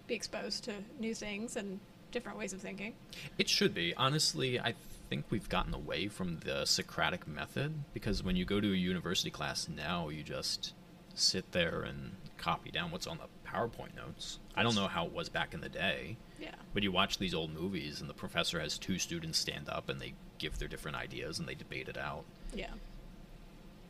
be 0.06 0.14
exposed 0.14 0.64
to 0.64 0.72
new 0.98 1.14
things 1.14 1.56
and 1.56 1.80
different 2.10 2.38
ways 2.38 2.52
of 2.52 2.60
thinking. 2.60 2.94
It 3.38 3.48
should 3.48 3.74
be. 3.74 3.94
Honestly, 3.94 4.58
I 4.58 4.74
think 5.08 5.26
we've 5.30 5.48
gotten 5.48 5.74
away 5.74 6.08
from 6.08 6.38
the 6.40 6.64
Socratic 6.64 7.26
method 7.26 7.74
because 7.94 8.22
when 8.22 8.36
you 8.36 8.44
go 8.44 8.60
to 8.60 8.72
a 8.72 8.76
university 8.76 9.30
class 9.30 9.68
now, 9.68 10.08
you 10.08 10.22
just 10.22 10.74
sit 11.14 11.52
there 11.52 11.80
and 11.82 12.12
copy 12.36 12.70
down 12.70 12.90
what's 12.90 13.06
on 13.06 13.18
the 13.18 13.48
PowerPoint 13.48 13.96
notes. 13.96 14.38
I 14.54 14.62
don't 14.62 14.74
know 14.74 14.86
how 14.86 15.06
it 15.06 15.12
was 15.12 15.28
back 15.28 15.54
in 15.54 15.60
the 15.60 15.68
day. 15.68 16.16
Yeah. 16.38 16.54
But 16.74 16.82
you 16.82 16.92
watch 16.92 17.18
these 17.18 17.34
old 17.34 17.52
movies 17.52 18.00
and 18.00 18.08
the 18.08 18.14
professor 18.14 18.60
has 18.60 18.78
two 18.78 18.98
students 18.98 19.38
stand 19.38 19.68
up 19.68 19.88
and 19.88 20.00
they 20.00 20.14
give 20.38 20.58
their 20.58 20.68
different 20.68 20.96
ideas 20.96 21.38
and 21.38 21.48
they 21.48 21.54
debate 21.54 21.88
it 21.88 21.98
out. 21.98 22.24
Yeah. 22.54 22.70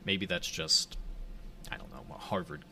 Maybe 0.04 0.26
that's 0.26 0.48
just 0.48 0.96
I 1.70 1.76
don't 1.76 1.90
know, 1.90 2.04
Harvard 2.16 2.64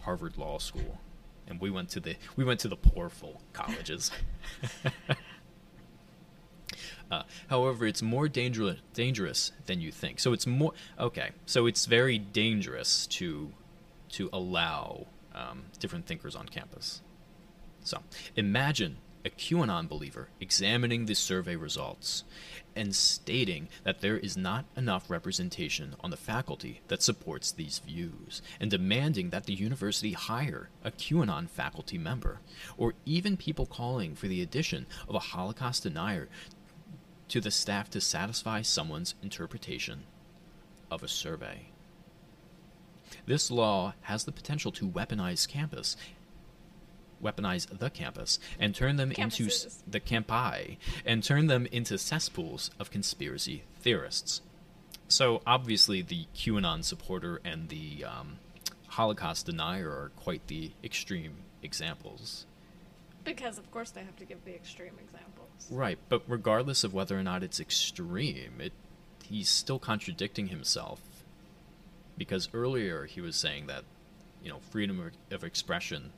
Harvard 0.00 0.36
Law 0.36 0.58
School. 0.58 0.98
And 1.46 1.60
we 1.60 1.70
went 1.70 1.90
to 1.90 2.00
the 2.00 2.16
we 2.36 2.44
went 2.44 2.60
to 2.60 2.68
the 2.68 2.76
poor 2.76 3.08
folk 3.08 3.40
colleges. 3.52 4.10
Uh, 7.10 7.22
however, 7.48 7.86
it's 7.86 8.02
more 8.02 8.28
dangerous 8.28 8.78
dangerous 8.94 9.52
than 9.66 9.80
you 9.80 9.92
think. 9.92 10.18
So 10.18 10.32
it's 10.32 10.46
more 10.46 10.72
okay. 10.98 11.30
So 11.46 11.66
it's 11.66 11.86
very 11.86 12.18
dangerous 12.18 13.06
to 13.08 13.52
to 14.10 14.30
allow 14.32 15.06
um, 15.34 15.64
different 15.78 16.06
thinkers 16.06 16.34
on 16.34 16.48
campus. 16.48 17.02
So 17.82 18.02
imagine 18.36 18.96
a 19.24 19.30
QAnon 19.30 19.88
believer 19.88 20.28
examining 20.40 21.06
the 21.06 21.14
survey 21.14 21.56
results 21.56 22.24
and 22.76 22.94
stating 22.94 23.68
that 23.84 24.00
there 24.00 24.18
is 24.18 24.36
not 24.36 24.64
enough 24.76 25.08
representation 25.08 25.94
on 26.00 26.10
the 26.10 26.16
faculty 26.16 26.80
that 26.88 27.02
supports 27.02 27.52
these 27.52 27.78
views, 27.78 28.42
and 28.58 28.70
demanding 28.70 29.30
that 29.30 29.44
the 29.44 29.54
university 29.54 30.12
hire 30.12 30.68
a 30.82 30.90
QAnon 30.90 31.48
faculty 31.48 31.98
member, 31.98 32.40
or 32.76 32.94
even 33.04 33.36
people 33.36 33.66
calling 33.66 34.14
for 34.14 34.28
the 34.28 34.42
addition 34.42 34.86
of 35.08 35.14
a 35.14 35.20
Holocaust 35.20 35.84
denier 35.84 36.28
to 37.28 37.40
the 37.40 37.50
staff 37.50 37.88
to 37.90 38.00
satisfy 38.00 38.62
someone's 38.62 39.14
interpretation 39.22 40.04
of 40.90 41.02
a 41.02 41.08
survey. 41.08 41.68
This 43.26 43.50
law 43.50 43.94
has 44.02 44.24
the 44.24 44.32
potential 44.32 44.70
to 44.72 44.88
weaponize 44.88 45.48
campus, 45.48 45.96
weaponize 47.22 47.66
the 47.78 47.90
campus, 47.90 48.38
and 48.58 48.74
turn 48.74 48.96
them 48.96 49.10
into 49.12 49.44
Campuses. 49.44 49.78
the 49.86 50.00
campi, 50.00 50.78
and 51.04 51.22
turn 51.22 51.46
them 51.46 51.66
into 51.66 51.98
cesspools 51.98 52.70
of 52.78 52.90
conspiracy 52.90 53.64
theorists. 53.80 54.40
So 55.08 55.42
obviously, 55.46 56.02
the 56.02 56.26
QAnon 56.34 56.84
supporter 56.84 57.40
and 57.44 57.68
the 57.68 58.04
um, 58.04 58.38
Holocaust 58.88 59.46
denier 59.46 59.88
are 59.88 60.12
quite 60.16 60.46
the 60.46 60.72
extreme 60.82 61.36
examples. 61.62 62.46
Because 63.24 63.58
of 63.58 63.70
course 63.70 63.90
they 63.90 64.02
have 64.02 64.16
to 64.16 64.24
give 64.24 64.44
the 64.44 64.54
extreme 64.54 64.92
examples. 65.02 65.68
Right, 65.70 65.98
but 66.08 66.22
regardless 66.28 66.84
of 66.84 66.92
whether 66.92 67.18
or 67.18 67.22
not 67.22 67.42
it's 67.42 67.58
extreme, 67.58 68.60
it 68.60 68.72
he's 69.24 69.48
still 69.48 69.78
contradicting 69.78 70.48
himself. 70.48 71.00
Because 72.16 72.48
earlier 72.54 73.06
he 73.06 73.20
was 73.20 73.34
saying 73.36 73.66
that, 73.66 73.84
you 74.42 74.50
know, 74.50 74.58
freedom 74.70 75.10
of 75.30 75.44
expression 75.44 76.12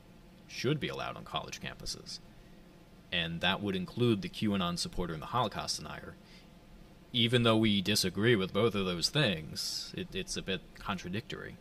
should 0.47 0.79
be 0.79 0.87
allowed 0.87 1.15
on 1.15 1.23
college 1.23 1.59
campuses. 1.61 2.19
And 3.11 3.41
that 3.41 3.61
would 3.61 3.75
include 3.75 4.21
the 4.21 4.29
QAnon 4.29 4.77
supporter 4.77 5.13
and 5.13 5.21
the 5.21 5.27
Holocaust 5.27 5.77
denier. 5.77 6.15
Even 7.13 7.43
though 7.43 7.57
we 7.57 7.81
disagree 7.81 8.35
with 8.35 8.53
both 8.53 8.75
of 8.75 8.85
those 8.85 9.09
things, 9.09 9.93
it, 9.95 10.07
it's 10.13 10.35
a 10.35 10.41
bit 10.41 10.61
contradictory. 10.77 11.55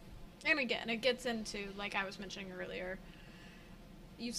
And 0.44 0.58
again, 0.58 0.90
it 0.90 0.96
gets 0.96 1.26
into 1.26 1.68
like 1.76 1.94
I 1.94 2.04
was 2.04 2.18
mentioning 2.18 2.52
earlier. 2.52 2.98
You 4.18 4.32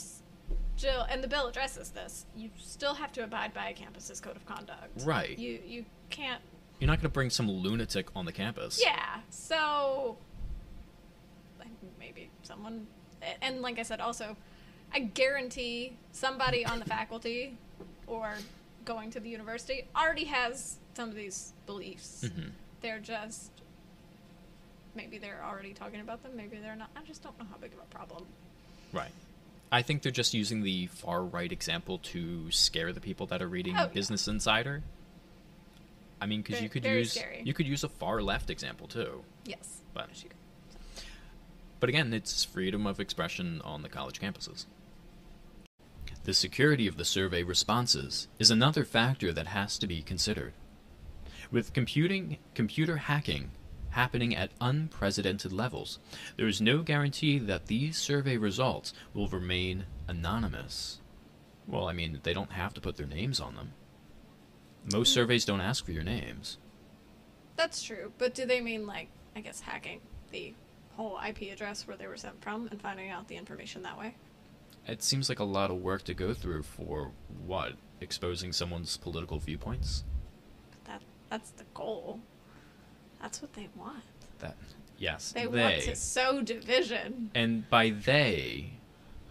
still, 0.76 1.06
and 1.10 1.24
the 1.24 1.28
bill 1.28 1.48
addresses 1.48 1.90
this. 1.90 2.26
You 2.36 2.50
still 2.58 2.94
have 2.94 3.12
to 3.14 3.24
abide 3.24 3.54
by 3.54 3.70
a 3.70 3.74
campus's 3.74 4.20
code 4.20 4.36
of 4.36 4.46
conduct. 4.46 5.04
Right. 5.06 5.38
You 5.38 5.60
you 5.66 5.86
can't. 6.10 6.42
You're 6.80 6.88
not 6.88 6.98
going 6.98 7.10
to 7.10 7.14
bring 7.14 7.30
some 7.30 7.50
lunatic 7.50 8.08
on 8.16 8.26
the 8.26 8.32
campus. 8.32 8.82
Yeah. 8.84 9.22
So 9.30 10.18
like, 11.60 11.70
maybe 12.00 12.30
someone, 12.44 12.86
and 13.42 13.62
like 13.62 13.80
I 13.80 13.84
said, 13.84 14.00
also, 14.00 14.36
I 14.94 15.00
guarantee 15.00 15.98
somebody 16.12 16.66
on 16.66 16.80
the 16.80 16.86
faculty 16.86 17.58
or 18.08 18.36
going 18.86 19.12
to 19.12 19.20
the 19.20 19.30
university 19.30 19.86
already 19.96 20.26
has 20.26 20.78
some 20.94 21.10
of 21.10 21.16
these 21.16 21.54
beliefs. 21.66 22.24
Mhm. 22.26 22.52
They're 22.82 23.00
just 23.00 23.52
maybe 24.96 25.18
they're 25.18 25.44
already 25.46 25.74
talking 25.74 26.00
about 26.00 26.24
them. 26.24 26.36
Maybe 26.36 26.58
they're 26.58 26.76
not. 26.76 26.90
I 26.96 27.02
just 27.04 27.22
don't 27.24 27.38
know 27.40 27.46
how 27.52 27.58
big 27.58 27.74
of 27.74 27.80
a 27.80 27.86
problem. 27.94 28.26
Right. 28.94 29.12
I 29.72 29.82
think 29.82 30.02
they're 30.02 30.12
just 30.12 30.34
using 30.34 30.64
the 30.64 30.88
far 30.88 31.24
right 31.24 31.52
example 31.52 31.98
to 32.00 32.50
scare 32.52 32.94
the 32.94 33.02
people 33.02 33.26
that 33.28 33.42
are 33.42 33.48
reading 33.48 33.76
Oh, 33.76 33.82
yeah. 33.82 33.88
Business 33.88 34.28
Insider. 34.28 34.82
I 36.22 36.26
mean, 36.26 36.42
because 36.42 36.62
you 36.62 36.70
could 36.70 36.86
use 36.86 37.12
scary. 37.12 37.42
you 37.46 37.54
could 37.54 37.68
use 37.68 37.84
a 37.84 37.90
far 37.90 38.22
left 38.22 38.50
example 38.50 38.88
too. 38.88 39.24
Yes. 39.46 39.82
But- 39.94 40.08
Yes, 40.10 40.24
you 40.24 40.30
could. 40.30 40.37
But 41.80 41.90
again, 41.90 42.14
it's 42.14 42.44
freedom 42.44 42.88
of 42.88 43.00
expression 43.00 43.62
on 43.64 43.84
the 43.84 43.90
college 43.90 44.20
campuses. 44.20 44.66
The 46.24 46.34
security 46.34 46.88
of 46.88 46.98
the 46.98 47.06
survey 47.06 47.44
responses 47.44 48.28
is 48.40 48.52
another 48.52 48.84
factor 48.84 49.32
that 49.32 49.48
has 49.48 49.78
to 49.78 49.88
be 49.88 50.02
considered. 50.02 50.54
With 51.52 51.74
computing 51.74 52.38
computer 52.54 52.98
hacking 52.98 53.52
happening 53.92 54.36
at 54.36 54.52
unprecedented 54.60 55.54
levels, 55.54 56.00
there 56.36 56.48
is 56.48 56.60
no 56.60 56.84
guarantee 56.84 57.40
that 57.40 57.68
these 57.68 57.98
survey 57.98 58.38
results 58.38 58.94
will 59.14 59.28
remain 59.28 59.86
anonymous. 60.08 61.00
Well, 61.66 61.88
I 61.88 61.94
mean, 61.94 62.20
they 62.24 62.34
don't 62.34 62.52
have 62.52 62.74
to 62.74 62.82
put 62.82 62.98
their 62.98 63.08
names 63.08 63.40
on 63.40 63.56
them. 63.56 63.72
Most 64.92 65.14
surveys 65.14 65.46
don't 65.46 65.62
ask 65.62 65.86
for 65.86 65.92
your 65.92 66.04
names. 66.04 66.58
That's 67.56 67.82
true, 67.82 68.12
but 68.18 68.34
do 68.34 68.46
they 68.46 68.62
mean 68.62 68.86
like 68.86 69.10
I 69.36 69.42
guess 69.42 69.62
hacking 69.62 70.02
the 70.32 70.54
whole 70.98 71.18
IP 71.26 71.54
address 71.54 71.88
where 71.88 71.96
they 71.96 72.08
were 72.08 72.18
sent 72.18 72.42
from 72.42 72.68
and 72.68 72.82
finding 72.82 73.10
out 73.10 73.28
the 73.30 73.36
information 73.38 73.84
that 73.84 73.98
way? 73.98 74.16
It 74.88 75.04
seems 75.04 75.30
like 75.30 75.40
a 75.40 75.44
lot 75.46 75.70
of 75.72 75.78
work 75.78 76.04
to 76.04 76.14
go 76.14 76.34
through 76.34 76.64
for 76.64 77.12
what? 77.46 77.74
Exposing 78.02 78.52
someone's 78.54 78.98
political 78.98 79.40
viewpoints? 79.40 80.04
But 80.72 80.86
that 80.92 81.02
that's 81.30 81.52
the 81.52 81.66
goal. 81.74 82.20
That's 83.22 83.42
what 83.42 83.54
they 83.54 83.70
want. 83.76 84.04
That 84.40 84.56
yes, 84.98 85.32
They, 85.32 85.46
they. 85.46 85.62
want 85.62 85.82
to 85.84 85.96
sow 85.96 86.42
division. 86.42 87.32
And 87.36 87.70
by 87.70 87.90
they, 87.90 88.77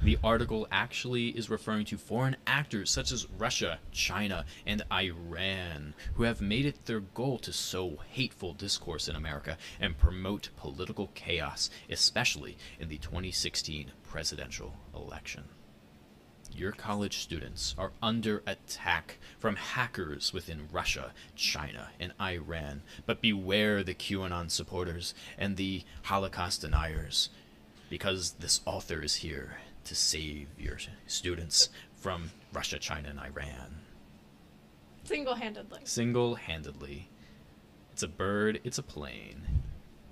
the 0.02 0.18
article 0.22 0.68
actually 0.70 1.28
is 1.28 1.48
referring 1.48 1.86
to 1.86 1.96
foreign 1.96 2.36
actors 2.46 2.90
such 2.90 3.10
as 3.10 3.26
Russia, 3.38 3.78
China, 3.90 4.44
and 4.66 4.82
Iran, 4.92 5.94
who 6.14 6.24
have 6.24 6.40
made 6.40 6.66
it 6.66 6.84
their 6.84 7.00
goal 7.00 7.38
to 7.38 7.52
sow 7.52 7.98
hateful 8.10 8.52
discourse 8.52 9.08
in 9.08 9.16
America 9.16 9.56
and 9.80 9.98
promote 9.98 10.50
political 10.56 11.10
chaos, 11.14 11.70
especially 11.88 12.58
in 12.78 12.88
the 12.88 12.98
2016 12.98 13.90
presidential 14.04 14.74
election. 14.94 15.44
Your 16.52 16.72
college 16.72 17.18
students 17.18 17.74
are 17.76 17.92
under 18.02 18.42
attack 18.46 19.18
from 19.38 19.56
hackers 19.56 20.32
within 20.32 20.68
Russia, 20.70 21.12
China, 21.34 21.90
and 21.98 22.12
Iran, 22.20 22.82
but 23.06 23.20
beware 23.20 23.82
the 23.82 23.94
QAnon 23.94 24.50
supporters 24.50 25.14
and 25.36 25.56
the 25.56 25.84
Holocaust 26.04 26.60
deniers, 26.60 27.30
because 27.90 28.32
this 28.38 28.60
author 28.66 29.02
is 29.02 29.16
here 29.16 29.56
to 29.86 29.94
save 29.94 30.48
your 30.58 30.78
students 31.06 31.70
from 31.94 32.30
Russia, 32.52 32.78
China, 32.78 33.08
and 33.08 33.18
Iran. 33.20 33.80
Single 35.04 35.36
handedly. 35.36 35.80
Single 35.84 36.34
handedly. 36.34 37.08
It's 37.92 38.02
a 38.02 38.08
bird, 38.08 38.60
it's 38.64 38.78
a 38.78 38.82
plane. 38.82 39.62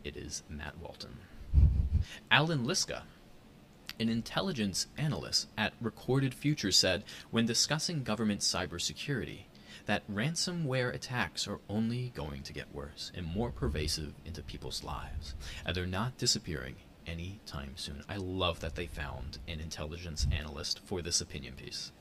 It 0.05 0.17
is 0.17 0.43
Matt 0.49 0.79
Walton. 0.79 1.19
Allan 2.31 2.65
Liska, 2.65 3.03
an 3.99 4.09
intelligence 4.09 4.87
analyst 4.97 5.49
at 5.59 5.73
Recorded 5.81 6.35
Future, 6.35 6.73
said 6.73 7.05
when 7.31 7.47
discussing 7.47 8.05
government 8.05 8.41
cybersecurity 8.41 9.45
that 9.87 10.09
ransomware 10.11 10.95
attacks 10.95 11.47
are 11.47 11.61
only 11.69 12.13
going 12.15 12.43
to 12.43 12.53
get 12.53 12.75
worse 12.75 13.13
and 13.15 13.27
more 13.27 13.51
pervasive 13.51 14.15
into 14.25 14.43
people's 14.43 14.85
lives, 14.85 15.35
and 15.67 15.75
they're 15.77 15.87
not 15.87 16.17
disappearing 16.17 16.77
any 17.07 17.41
time 17.47 17.73
soon. 17.77 18.03
I 18.09 18.17
love 18.17 18.61
that 18.61 18.75
they 18.75 18.87
found 18.87 19.39
an 19.49 19.61
intelligence 19.61 20.27
analyst 20.33 20.81
for 20.85 21.03
this 21.03 21.21
opinion 21.21 21.55
piece. 21.55 21.93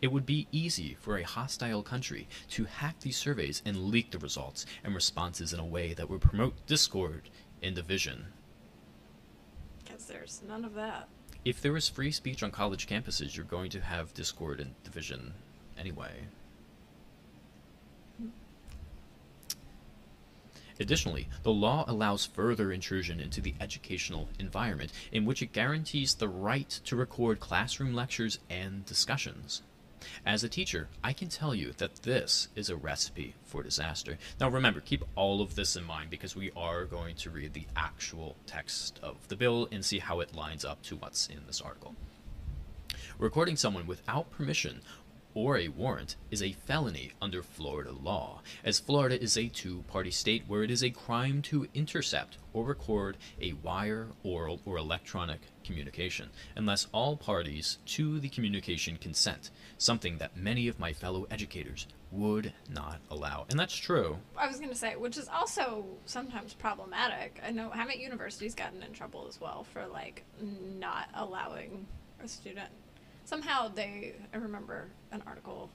It 0.00 0.08
would 0.08 0.24
be 0.24 0.48
easy 0.52 0.96
for 1.00 1.18
a 1.18 1.22
hostile 1.22 1.82
country 1.82 2.28
to 2.50 2.64
hack 2.64 3.00
these 3.00 3.16
surveys 3.16 3.62
and 3.64 3.84
leak 3.84 4.10
the 4.10 4.18
results 4.18 4.64
and 4.82 4.94
responses 4.94 5.52
in 5.52 5.60
a 5.60 5.66
way 5.66 5.92
that 5.94 6.08
would 6.08 6.20
promote 6.20 6.66
discord 6.66 7.28
and 7.62 7.74
division. 7.74 8.26
Because 9.84 10.06
there's 10.06 10.42
none 10.46 10.64
of 10.64 10.74
that. 10.74 11.08
If 11.44 11.60
there 11.60 11.76
is 11.76 11.88
free 11.88 12.10
speech 12.10 12.42
on 12.42 12.50
college 12.50 12.86
campuses, 12.86 13.36
you're 13.36 13.44
going 13.44 13.70
to 13.70 13.80
have 13.80 14.14
discord 14.14 14.60
and 14.60 14.74
division 14.82 15.34
anyway. 15.78 16.26
Additionally, 20.78 21.28
the 21.42 21.52
law 21.52 21.84
allows 21.88 22.26
further 22.26 22.70
intrusion 22.70 23.20
into 23.20 23.40
the 23.40 23.54
educational 23.60 24.28
environment 24.38 24.92
in 25.10 25.24
which 25.24 25.42
it 25.42 25.52
guarantees 25.52 26.14
the 26.14 26.28
right 26.28 26.68
to 26.84 26.96
record 26.96 27.40
classroom 27.40 27.94
lectures 27.94 28.38
and 28.50 28.84
discussions. 28.84 29.62
As 30.24 30.44
a 30.44 30.48
teacher, 30.48 30.88
I 31.02 31.12
can 31.12 31.28
tell 31.28 31.54
you 31.54 31.72
that 31.78 32.02
this 32.02 32.48
is 32.54 32.68
a 32.68 32.76
recipe 32.76 33.34
for 33.44 33.62
disaster. 33.62 34.18
Now, 34.38 34.48
remember, 34.48 34.80
keep 34.80 35.02
all 35.14 35.40
of 35.40 35.54
this 35.54 35.74
in 35.74 35.84
mind 35.84 36.10
because 36.10 36.36
we 36.36 36.52
are 36.54 36.84
going 36.84 37.16
to 37.16 37.30
read 37.30 37.54
the 37.54 37.66
actual 37.74 38.36
text 38.46 39.00
of 39.02 39.26
the 39.28 39.36
bill 39.36 39.68
and 39.72 39.84
see 39.84 39.98
how 39.98 40.20
it 40.20 40.34
lines 40.34 40.64
up 40.64 40.82
to 40.82 40.96
what's 40.96 41.26
in 41.28 41.40
this 41.46 41.60
article. 41.60 41.94
Recording 43.18 43.56
someone 43.56 43.86
without 43.86 44.30
permission 44.30 44.82
or 45.36 45.58
a 45.58 45.68
warrant 45.68 46.16
is 46.30 46.42
a 46.42 46.52
felony 46.52 47.12
under 47.20 47.42
Florida 47.42 47.92
law, 47.92 48.40
as 48.64 48.80
Florida 48.80 49.22
is 49.22 49.36
a 49.36 49.48
two 49.48 49.84
party 49.86 50.10
state 50.10 50.42
where 50.48 50.62
it 50.62 50.70
is 50.70 50.82
a 50.82 50.88
crime 50.88 51.42
to 51.42 51.68
intercept 51.74 52.38
or 52.54 52.64
record 52.64 53.18
a 53.38 53.52
wire, 53.52 54.08
oral, 54.22 54.58
or 54.64 54.78
electronic 54.78 55.40
communication, 55.62 56.30
unless 56.56 56.86
all 56.90 57.18
parties 57.18 57.76
to 57.84 58.18
the 58.18 58.30
communication 58.30 58.96
consent, 58.96 59.50
something 59.76 60.16
that 60.16 60.34
many 60.38 60.68
of 60.68 60.80
my 60.80 60.94
fellow 60.94 61.26
educators 61.30 61.86
would 62.10 62.50
not 62.70 62.98
allow. 63.10 63.44
And 63.50 63.60
that's 63.60 63.76
true. 63.76 64.16
I 64.38 64.48
was 64.48 64.56
going 64.56 64.70
to 64.70 64.74
say, 64.74 64.96
which 64.96 65.18
is 65.18 65.28
also 65.28 65.84
sometimes 66.06 66.54
problematic. 66.54 67.42
I 67.46 67.50
know 67.50 67.68
haven't 67.68 67.98
universities 67.98 68.54
gotten 68.54 68.82
in 68.82 68.94
trouble 68.94 69.26
as 69.28 69.38
well 69.38 69.64
for 69.64 69.86
like 69.86 70.24
not 70.40 71.10
allowing 71.14 71.86
a 72.24 72.28
student 72.28 72.70
somehow 73.26 73.68
they 73.68 74.14
i 74.32 74.36
remember 74.38 74.86
an 75.12 75.22
article 75.26 75.68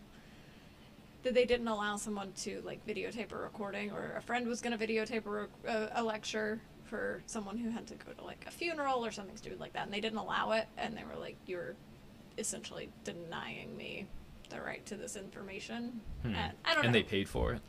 that 1.24 1.36
they 1.36 1.46
didn't 1.46 1.68
allow 1.68 1.96
someone 1.98 2.32
to 2.36 2.62
like 2.66 2.84
videotape 2.88 3.32
a 3.32 3.36
recording 3.36 3.92
or 3.92 4.16
a 4.18 4.22
friend 4.22 4.48
was 4.48 4.60
going 4.62 4.76
to 4.76 4.88
videotape 4.88 5.26
a, 5.28 5.48
a, 5.70 6.02
a, 6.02 6.04
lecture 6.04 6.60
for 6.86 7.22
someone 7.28 7.58
who 7.58 7.70
had 7.70 7.86
to 7.86 7.94
go 7.96 8.12
to 8.14 8.24
like 8.24 8.44
a 8.48 8.52
funeral 8.52 9.06
or 9.06 9.12
something 9.12 9.38
stupid 9.38 9.60
like 9.60 9.74
that 9.74 9.84
and 9.86 9.94
they 9.94 10.02
didn't 10.02 10.18
allow 10.18 10.52
it 10.52 10.66
and 10.78 10.98
they 10.98 11.04
were 11.04 11.20
like 11.20 11.36
you're 11.46 11.76
essentially 12.40 12.90
denying 13.04 13.76
me 13.78 14.08
the 14.50 14.60
right 14.60 14.84
to 14.86 14.96
this 14.96 15.16
information 15.16 16.02
Hmm. 16.24 16.36
and 16.36 16.54
i 16.66 16.74
don't 16.74 16.86
and 16.86 16.94
know 16.94 17.00
they 17.00 17.04
paid 17.04 17.28
for 17.30 17.54
it. 17.54 17.62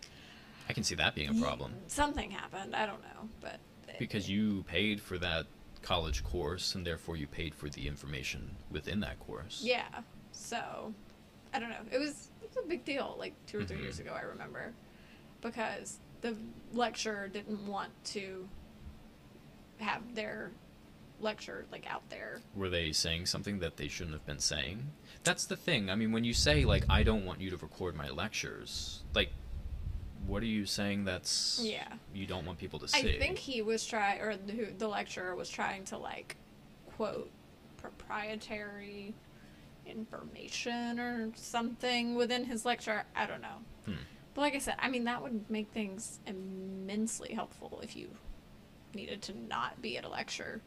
I 0.69 0.73
can 0.73 0.85
see 0.85 0.95
that 0.95 1.15
being 1.15 1.29
a 1.37 1.43
problem 1.43 1.75
something 1.89 2.31
happened 2.31 2.75
i 2.75 2.87
don't 2.87 3.03
know 3.03 3.29
but 3.41 3.59
because 3.99 4.29
you 4.31 4.62
paid 4.69 5.01
for 5.01 5.19
that 5.19 5.47
college 5.83 6.23
course 6.25 6.75
and 6.75 6.87
therefore 6.87 7.17
you 7.17 7.27
paid 7.27 7.55
for 7.55 7.69
the 7.69 7.87
information 7.89 8.51
within 8.71 9.01
that 9.01 9.19
course. 9.21 9.61
Yeah. 9.65 9.85
So, 10.33 10.95
I 11.53 11.59
don't 11.59 11.71
know. 11.71 11.77
It 11.91 11.99
was 11.99 12.29
it 12.43 12.49
was 12.49 12.65
a 12.65 12.69
big 12.69 12.85
deal 12.85 13.17
like 13.19 13.35
2 13.47 13.61
or 13.61 13.65
3 13.65 13.77
Mhm. 13.77 13.83
years 13.83 13.99
ago, 13.99 14.12
I 14.17 14.23
remember. 14.23 14.73
Because 15.41 15.99
the 16.21 16.37
lecturer 16.73 17.29
didn't 17.29 17.67
want 17.67 17.91
to 18.07 18.49
have 19.79 20.15
their 20.15 20.53
lecture 21.21 21.67
like 21.71 21.87
out 21.91 22.09
there. 22.11 22.41
Were 22.55 22.69
they 22.69 22.93
saying 22.93 23.27
something 23.27 23.59
that 23.61 23.77
they 23.77 23.89
shouldn't 23.89 24.15
have 24.15 24.27
been 24.27 24.39
saying? 24.41 24.91
That's 25.25 25.47
the 25.47 25.57
thing. 25.57 25.91
I 25.91 25.95
mean, 25.95 26.12
when 26.12 26.25
you 26.25 26.33
say 26.35 26.65
like 26.65 26.85
I 26.89 27.03
don't 27.03 27.25
want 27.25 27.41
you 27.41 27.51
to 27.51 27.57
record 27.57 27.95
my 27.97 28.09
lectures, 28.11 29.03
like 29.15 29.31
what 30.26 30.43
are 30.43 30.47
you 30.47 30.67
saying 30.67 31.05
that's 31.05 31.61
Yeah. 31.62 31.88
you 32.14 32.26
don't 32.26 32.47
want 32.47 32.59
people 32.59 32.79
to 32.81 32.88
see? 32.88 33.17
I 33.17 33.19
think 33.19 33.38
he 33.38 33.62
was 33.62 33.85
trying 33.85 34.20
or 34.20 34.37
the, 34.37 34.73
the 34.79 34.88
lecturer 34.88 35.35
was 35.35 35.49
trying 35.51 35.85
to 35.87 35.99
like 35.99 36.37
quote 36.97 37.31
proprietary 37.77 39.14
information 39.87 40.99
or 40.99 41.31
something 41.35 42.14
within 42.14 42.44
his 42.44 42.64
lecture. 42.64 43.05
I 43.16 43.27
don't 43.27 43.42
know. 43.42 43.59
Hmm. 43.87 43.94
But 44.35 44.40
like 44.42 44.55
I 44.55 44.59
said, 44.59 44.77
I 44.79 44.88
mean 44.88 45.05
that 45.05 45.23
would 45.23 45.51
make 45.51 45.70
things 45.70 46.20
immensely 46.27 47.35
helpful 47.35 47.81
if 47.83 47.97
you 47.97 48.09
needed 48.94 49.23
to 49.23 49.35
not 49.49 49.81
be 49.83 49.97
at 49.97 50.05
a 50.05 50.09
lecture 50.09 50.61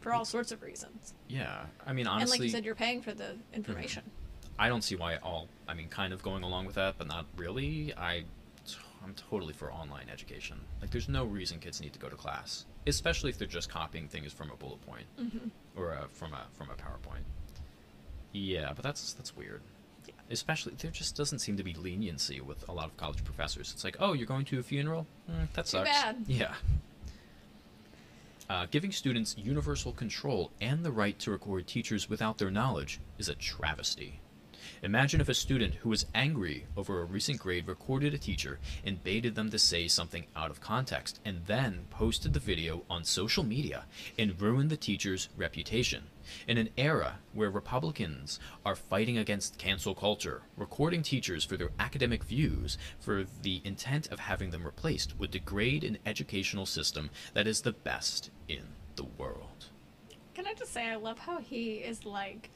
for 0.00 0.12
all 0.12 0.24
sorts 0.24 0.52
of 0.52 0.62
reasons. 0.62 1.14
Yeah. 1.28 1.64
I 1.86 1.92
mean, 1.92 2.06
honestly, 2.06 2.22
and 2.36 2.40
like 2.40 2.46
you 2.46 2.50
said, 2.50 2.64
you're 2.64 2.74
paying 2.74 3.02
for 3.02 3.12
the 3.12 3.36
information. 3.52 4.02
I 4.58 4.68
don't 4.68 4.82
see 4.82 4.96
why 4.96 5.16
all. 5.16 5.48
I 5.68 5.74
mean, 5.74 5.88
kind 5.88 6.12
of 6.12 6.22
going 6.22 6.42
along 6.42 6.66
with 6.66 6.76
that, 6.76 6.94
but 6.96 7.06
not 7.06 7.26
really. 7.36 7.92
I, 7.96 8.24
I'm 9.06 9.14
totally 9.14 9.52
for 9.52 9.72
online 9.72 10.06
education. 10.12 10.58
Like, 10.80 10.90
there's 10.90 11.08
no 11.08 11.24
reason 11.24 11.60
kids 11.60 11.80
need 11.80 11.92
to 11.92 11.98
go 12.00 12.08
to 12.08 12.16
class, 12.16 12.64
especially 12.88 13.30
if 13.30 13.38
they're 13.38 13.46
just 13.46 13.68
copying 13.70 14.08
things 14.08 14.32
from 14.32 14.50
a 14.50 14.56
bullet 14.56 14.84
point 14.84 15.06
hmm 15.16 15.48
or 15.76 15.92
a, 15.92 16.08
from 16.08 16.32
a 16.32 16.40
from 16.54 16.70
a 16.70 16.74
PowerPoint. 16.74 17.22
Yeah, 18.32 18.72
but 18.74 18.82
that's 18.82 19.12
that's 19.12 19.36
weird. 19.36 19.60
Yeah. 20.06 20.14
Especially, 20.30 20.74
there 20.78 20.90
just 20.90 21.16
doesn't 21.16 21.38
seem 21.38 21.56
to 21.56 21.62
be 21.62 21.74
leniency 21.74 22.40
with 22.40 22.68
a 22.68 22.72
lot 22.72 22.86
of 22.86 22.96
college 22.96 23.22
professors. 23.24 23.72
It's 23.72 23.84
like, 23.84 23.96
oh, 24.00 24.12
you're 24.12 24.26
going 24.26 24.44
to 24.46 24.58
a 24.58 24.62
funeral? 24.62 25.06
Mm, 25.30 25.52
that 25.54 25.66
Too 25.66 25.70
sucks. 25.70 25.90
bad. 25.90 26.16
Yeah. 26.26 26.54
Uh, 28.50 28.66
giving 28.70 28.90
students 28.92 29.36
universal 29.38 29.92
control 29.92 30.50
and 30.60 30.84
the 30.84 30.90
right 30.92 31.18
to 31.20 31.30
record 31.30 31.66
teachers 31.66 32.08
without 32.08 32.38
their 32.38 32.50
knowledge 32.50 33.00
is 33.18 33.28
a 33.28 33.34
travesty. 33.34 34.20
Imagine 34.82 35.20
if 35.20 35.28
a 35.28 35.34
student 35.34 35.74
who 35.76 35.88
was 35.88 36.06
angry 36.14 36.66
over 36.76 37.00
a 37.00 37.04
recent 37.04 37.38
grade 37.38 37.66
recorded 37.66 38.14
a 38.14 38.18
teacher 38.18 38.58
and 38.84 39.02
baited 39.02 39.34
them 39.34 39.50
to 39.50 39.58
say 39.58 39.88
something 39.88 40.26
out 40.34 40.50
of 40.50 40.60
context 40.60 41.20
and 41.24 41.44
then 41.46 41.86
posted 41.90 42.32
the 42.32 42.40
video 42.40 42.82
on 42.88 43.04
social 43.04 43.44
media 43.44 43.84
and 44.18 44.40
ruined 44.40 44.70
the 44.70 44.76
teacher's 44.76 45.28
reputation. 45.36 46.04
In 46.48 46.58
an 46.58 46.70
era 46.76 47.18
where 47.32 47.50
Republicans 47.50 48.40
are 48.64 48.74
fighting 48.74 49.18
against 49.18 49.58
cancel 49.58 49.94
culture, 49.94 50.42
recording 50.56 51.02
teachers 51.02 51.44
for 51.44 51.56
their 51.56 51.70
academic 51.78 52.24
views 52.24 52.78
for 52.98 53.24
the 53.42 53.60
intent 53.64 54.08
of 54.08 54.18
having 54.18 54.50
them 54.50 54.64
replaced 54.64 55.18
would 55.18 55.30
degrade 55.30 55.84
an 55.84 55.98
educational 56.04 56.66
system 56.66 57.10
that 57.34 57.46
is 57.46 57.62
the 57.62 57.72
best 57.72 58.30
in 58.48 58.64
the 58.96 59.04
world. 59.04 59.66
Can 60.34 60.46
I 60.46 60.54
just 60.54 60.72
say, 60.72 60.86
I 60.86 60.96
love 60.96 61.18
how 61.18 61.38
he 61.38 61.74
is 61.74 62.04
like 62.04 62.50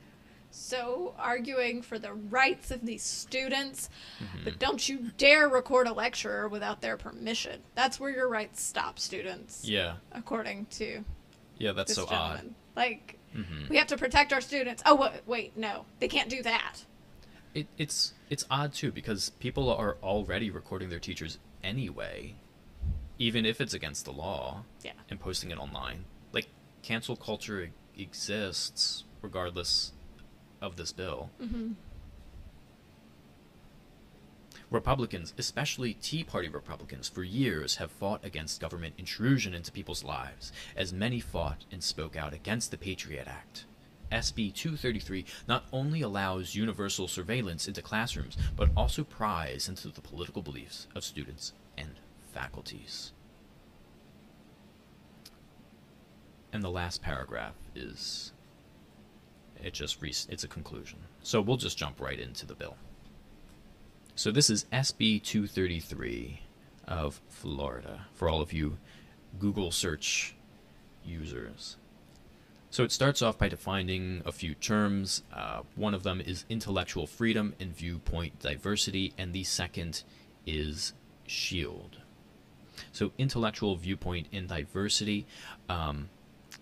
so 0.50 1.14
arguing 1.18 1.80
for 1.82 1.98
the 1.98 2.12
rights 2.12 2.70
of 2.70 2.84
these 2.84 3.02
students, 3.02 3.88
Mm-hmm. 4.22 4.44
but 4.44 4.58
don't 4.58 4.88
you 4.88 5.10
dare 5.16 5.48
record 5.48 5.86
a 5.86 5.92
lecturer 5.92 6.48
without 6.48 6.80
their 6.80 6.96
permission. 6.96 7.60
That's 7.74 7.98
where 8.00 8.10
your 8.10 8.28
rights 8.28 8.62
stop, 8.62 8.98
students. 8.98 9.64
Yeah, 9.64 9.94
According 10.12 10.66
to 10.72 11.04
yeah, 11.58 11.72
that's 11.72 11.94
so 11.94 12.06
gentleman. 12.06 12.54
Like, 12.76 13.18
odd. 13.36 13.44
hmm 13.44 13.66
we 13.68 13.76
have 13.76 13.86
to 13.88 13.96
protect 13.96 14.32
our 14.32 14.40
students. 14.40 14.82
Oh, 14.86 14.94
wait, 14.96 15.20
wait, 15.26 15.56
no, 15.56 15.84
they 16.00 16.08
can't 16.08 16.28
do 16.28 16.42
that. 16.42 16.84
It, 17.54 17.66
it's 17.78 18.14
it's 18.28 18.44
odd 18.50 18.72
too 18.72 18.92
because 18.92 19.30
people 19.40 19.70
are 19.72 19.96
already 20.02 20.50
recording 20.50 20.88
their 20.88 21.00
teachers 21.00 21.38
anyway, 21.64 22.34
even 23.18 23.44
if 23.44 23.60
it's 23.60 23.74
against 23.74 24.04
the 24.04 24.12
law. 24.12 24.64
Yeah. 24.82 24.92
And 25.10 25.18
posting 25.20 25.50
it 25.50 25.58
online, 25.58 26.04
like 26.32 26.46
cancel 26.82 27.16
culture 27.16 27.70
exists 27.98 29.04
regardless 29.22 29.92
of 30.60 30.76
this 30.76 30.92
bill. 30.92 31.30
Mm-hmm. 31.42 31.72
Republicans, 34.70 35.34
especially 35.36 35.94
Tea 35.94 36.22
Party 36.22 36.48
Republicans, 36.48 37.08
for 37.08 37.24
years 37.24 37.76
have 37.76 37.90
fought 37.90 38.24
against 38.24 38.60
government 38.60 38.94
intrusion 38.98 39.52
into 39.52 39.72
people's 39.72 40.04
lives, 40.04 40.52
as 40.76 40.92
many 40.92 41.18
fought 41.18 41.64
and 41.72 41.82
spoke 41.82 42.14
out 42.14 42.32
against 42.32 42.70
the 42.70 42.78
Patriot 42.78 43.26
Act. 43.26 43.64
SB 44.12 44.54
233 44.54 45.24
not 45.48 45.64
only 45.72 46.02
allows 46.02 46.54
universal 46.54 47.08
surveillance 47.08 47.66
into 47.68 47.82
classrooms, 47.82 48.36
but 48.56 48.70
also 48.76 49.04
pries 49.04 49.68
into 49.68 49.88
the 49.88 50.00
political 50.00 50.42
beliefs 50.42 50.86
of 50.94 51.04
students 51.04 51.52
and 51.76 51.94
faculties. 52.32 53.12
And 56.52 56.62
the 56.62 56.70
last 56.70 57.02
paragraph 57.02 57.54
is 57.74 58.32
it 59.62 59.72
just 59.72 60.00
re- 60.00 60.14
it's 60.28 60.44
a 60.44 60.48
conclusion. 60.48 60.98
So 61.22 61.40
we'll 61.40 61.56
just 61.56 61.78
jump 61.78 62.00
right 62.00 62.18
into 62.18 62.46
the 62.46 62.54
bill. 62.54 62.76
So 64.14 64.30
this 64.30 64.50
is 64.50 64.66
SB 64.72 65.22
233 65.22 66.40
of 66.86 67.20
Florida 67.28 68.06
for 68.12 68.28
all 68.28 68.40
of 68.40 68.52
you 68.52 68.78
Google 69.38 69.70
search 69.70 70.34
users. 71.04 71.76
So 72.70 72.84
it 72.84 72.92
starts 72.92 73.20
off 73.20 73.36
by 73.36 73.48
defining 73.48 74.22
a 74.24 74.30
few 74.30 74.54
terms. 74.54 75.24
Uh, 75.34 75.62
one 75.74 75.92
of 75.92 76.04
them 76.04 76.20
is 76.20 76.44
intellectual 76.48 77.06
freedom 77.06 77.54
and 77.58 77.74
viewpoint 77.74 78.38
diversity, 78.38 79.12
and 79.18 79.32
the 79.32 79.42
second 79.42 80.04
is 80.46 80.92
shield. 81.26 81.98
So 82.92 83.12
intellectual 83.18 83.74
viewpoint 83.76 84.28
and 84.32 84.48
diversity. 84.48 85.26
Um, 85.68 86.10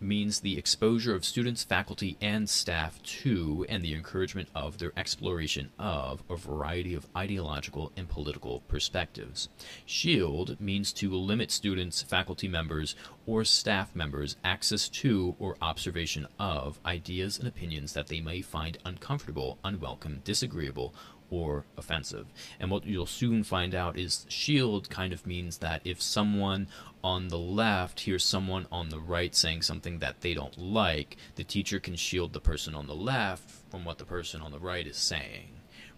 means 0.00 0.40
the 0.40 0.58
exposure 0.58 1.14
of 1.14 1.24
students, 1.24 1.64
faculty, 1.64 2.16
and 2.20 2.48
staff 2.48 3.02
to, 3.02 3.66
and 3.68 3.82
the 3.82 3.94
encouragement 3.94 4.48
of 4.54 4.78
their 4.78 4.92
exploration 4.96 5.70
of, 5.78 6.22
a 6.28 6.36
variety 6.36 6.94
of 6.94 7.06
ideological 7.16 7.92
and 7.96 8.08
political 8.08 8.60
perspectives. 8.68 9.48
Shield 9.86 10.60
means 10.60 10.92
to 10.94 11.14
limit 11.14 11.50
students, 11.50 12.02
faculty 12.02 12.48
members, 12.48 12.94
or 13.26 13.44
staff 13.44 13.94
members' 13.94 14.36
access 14.42 14.88
to 14.88 15.36
or 15.38 15.56
observation 15.60 16.26
of 16.38 16.80
ideas 16.86 17.38
and 17.38 17.46
opinions 17.46 17.92
that 17.92 18.08
they 18.08 18.20
may 18.20 18.40
find 18.40 18.78
uncomfortable, 18.84 19.58
unwelcome, 19.64 20.20
disagreeable, 20.24 20.94
or 21.30 21.64
offensive. 21.76 22.26
And 22.58 22.70
what 22.70 22.86
you'll 22.86 23.06
soon 23.06 23.42
find 23.42 23.74
out 23.74 23.98
is 23.98 24.26
shield 24.28 24.88
kind 24.88 25.12
of 25.12 25.26
means 25.26 25.58
that 25.58 25.82
if 25.84 26.00
someone 26.00 26.68
on 27.02 27.28
the 27.28 27.38
left 27.38 28.00
hears 28.00 28.24
someone 28.24 28.66
on 28.72 28.88
the 28.88 29.00
right 29.00 29.34
saying 29.34 29.62
something 29.62 29.98
that 29.98 30.20
they 30.20 30.34
don't 30.34 30.58
like, 30.58 31.16
the 31.36 31.44
teacher 31.44 31.78
can 31.78 31.96
shield 31.96 32.32
the 32.32 32.40
person 32.40 32.74
on 32.74 32.86
the 32.86 32.94
left 32.94 33.50
from 33.70 33.84
what 33.84 33.98
the 33.98 34.04
person 34.04 34.40
on 34.40 34.50
the 34.50 34.58
right 34.58 34.86
is 34.86 34.96
saying, 34.96 35.50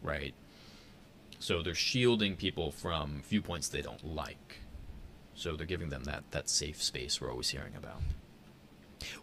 right? 0.02 0.34
So 1.38 1.62
they're 1.62 1.74
shielding 1.74 2.36
people 2.36 2.70
from 2.70 3.22
viewpoints 3.26 3.68
they 3.68 3.82
don't 3.82 4.04
like. 4.04 4.58
So 5.34 5.56
they're 5.56 5.66
giving 5.66 5.88
them 5.88 6.04
that, 6.04 6.24
that 6.32 6.50
safe 6.50 6.82
space 6.82 7.20
we're 7.20 7.30
always 7.30 7.48
hearing 7.48 7.74
about. 7.76 8.02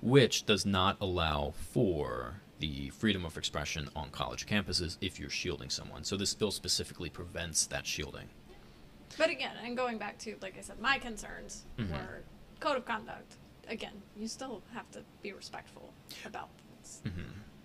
Which 0.02 0.48
does 0.48 0.66
not 0.66 0.98
allow 1.00 1.54
for 1.56 2.42
the 2.60 2.90
freedom 2.90 3.26
of 3.26 3.38
expression 3.38 3.90
on 3.96 4.10
college 4.10 4.46
campuses 4.48 4.98
if 5.02 5.20
you're 5.20 5.30
shielding 5.30 5.70
someone. 5.70 6.04
So 6.04 6.18
this 6.18 6.34
bill 6.34 6.52
specifically 6.52 7.10
prevents 7.10 7.66
that 7.68 7.86
shielding. 7.86 8.28
But 9.18 9.30
again, 9.30 9.56
and 9.64 9.78
going 9.78 9.98
back 9.98 10.18
to, 10.20 10.36
like 10.42 10.58
I 10.58 10.62
said, 10.62 10.80
my 10.80 10.98
concerns 11.00 11.66
Mhm. 11.78 11.92
were 11.92 12.24
code 12.60 12.78
of 12.78 12.86
conduct. 12.86 13.36
Again, 13.68 14.02
you 14.18 14.28
still 14.28 14.64
have 14.74 14.90
to 14.92 15.04
be 15.22 15.32
respectful 15.34 15.94
about 16.26 16.50
this. 16.82 17.02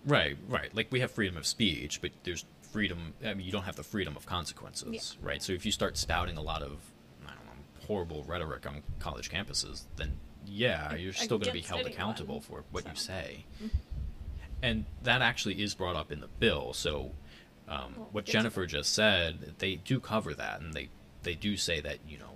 Right, 0.05 0.37
right. 0.47 0.73
Like 0.75 0.91
we 0.91 0.99
have 0.99 1.11
freedom 1.11 1.37
of 1.37 1.45
speech, 1.45 2.01
but 2.01 2.11
there's 2.23 2.45
freedom. 2.61 3.13
I 3.23 3.33
mean, 3.33 3.45
you 3.45 3.51
don't 3.51 3.63
have 3.63 3.75
the 3.77 3.83
freedom 3.83 4.15
of 4.17 4.25
consequences, 4.25 5.17
Yeah. 5.19 5.27
right? 5.27 5.41
So 5.41 5.53
if 5.53 5.65
you 5.65 5.71
start 5.71 5.97
spouting 5.97 6.37
a 6.37 6.41
lot 6.41 6.61
of, 6.61 6.91
I 7.25 7.29
don't 7.33 7.45
know, 7.45 7.85
horrible 7.87 8.23
rhetoric 8.23 8.65
on 8.67 8.83
college 8.99 9.29
campuses, 9.29 9.85
then 9.95 10.19
yeah, 10.45 10.93
you're 10.95 11.13
still 11.13 11.37
going 11.37 11.47
to 11.47 11.53
be 11.53 11.61
held 11.61 11.81
anyone, 11.81 11.93
accountable 11.93 12.41
for 12.41 12.65
what 12.71 12.85
you 12.85 12.95
so. 12.95 13.03
say. 13.07 13.45
And 14.63 14.85
that 15.03 15.21
actually 15.21 15.61
is 15.61 15.75
brought 15.75 15.95
up 15.95 16.11
in 16.11 16.21
the 16.21 16.29
bill. 16.39 16.73
So 16.73 17.11
um, 17.67 17.93
Well, 17.95 18.09
what 18.11 18.25
Jennifer 18.25 18.65
just 18.65 18.93
said, 18.93 19.53
they 19.59 19.75
do 19.75 19.99
cover 19.99 20.33
that, 20.33 20.61
and 20.61 20.73
they 20.73 20.89
they 21.21 21.35
do 21.35 21.55
say 21.55 21.79
that 21.81 21.99
you 22.07 22.17
know 22.17 22.33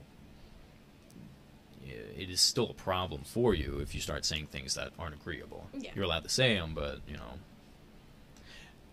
it 2.18 2.30
is 2.30 2.42
still 2.42 2.70
a 2.70 2.74
problem 2.74 3.22
for 3.24 3.54
you 3.54 3.80
if 3.80 3.94
you 3.94 4.02
start 4.02 4.26
saying 4.26 4.48
things 4.48 4.74
that 4.76 4.92
aren't 4.98 5.16
agreeable. 5.16 5.70
Yeah. 5.74 5.92
You're 5.96 6.06
allowed 6.06 6.24
to 6.24 6.30
say 6.30 6.56
them, 6.56 6.74
but 6.74 7.00
you 7.08 7.16
know. 7.16 7.40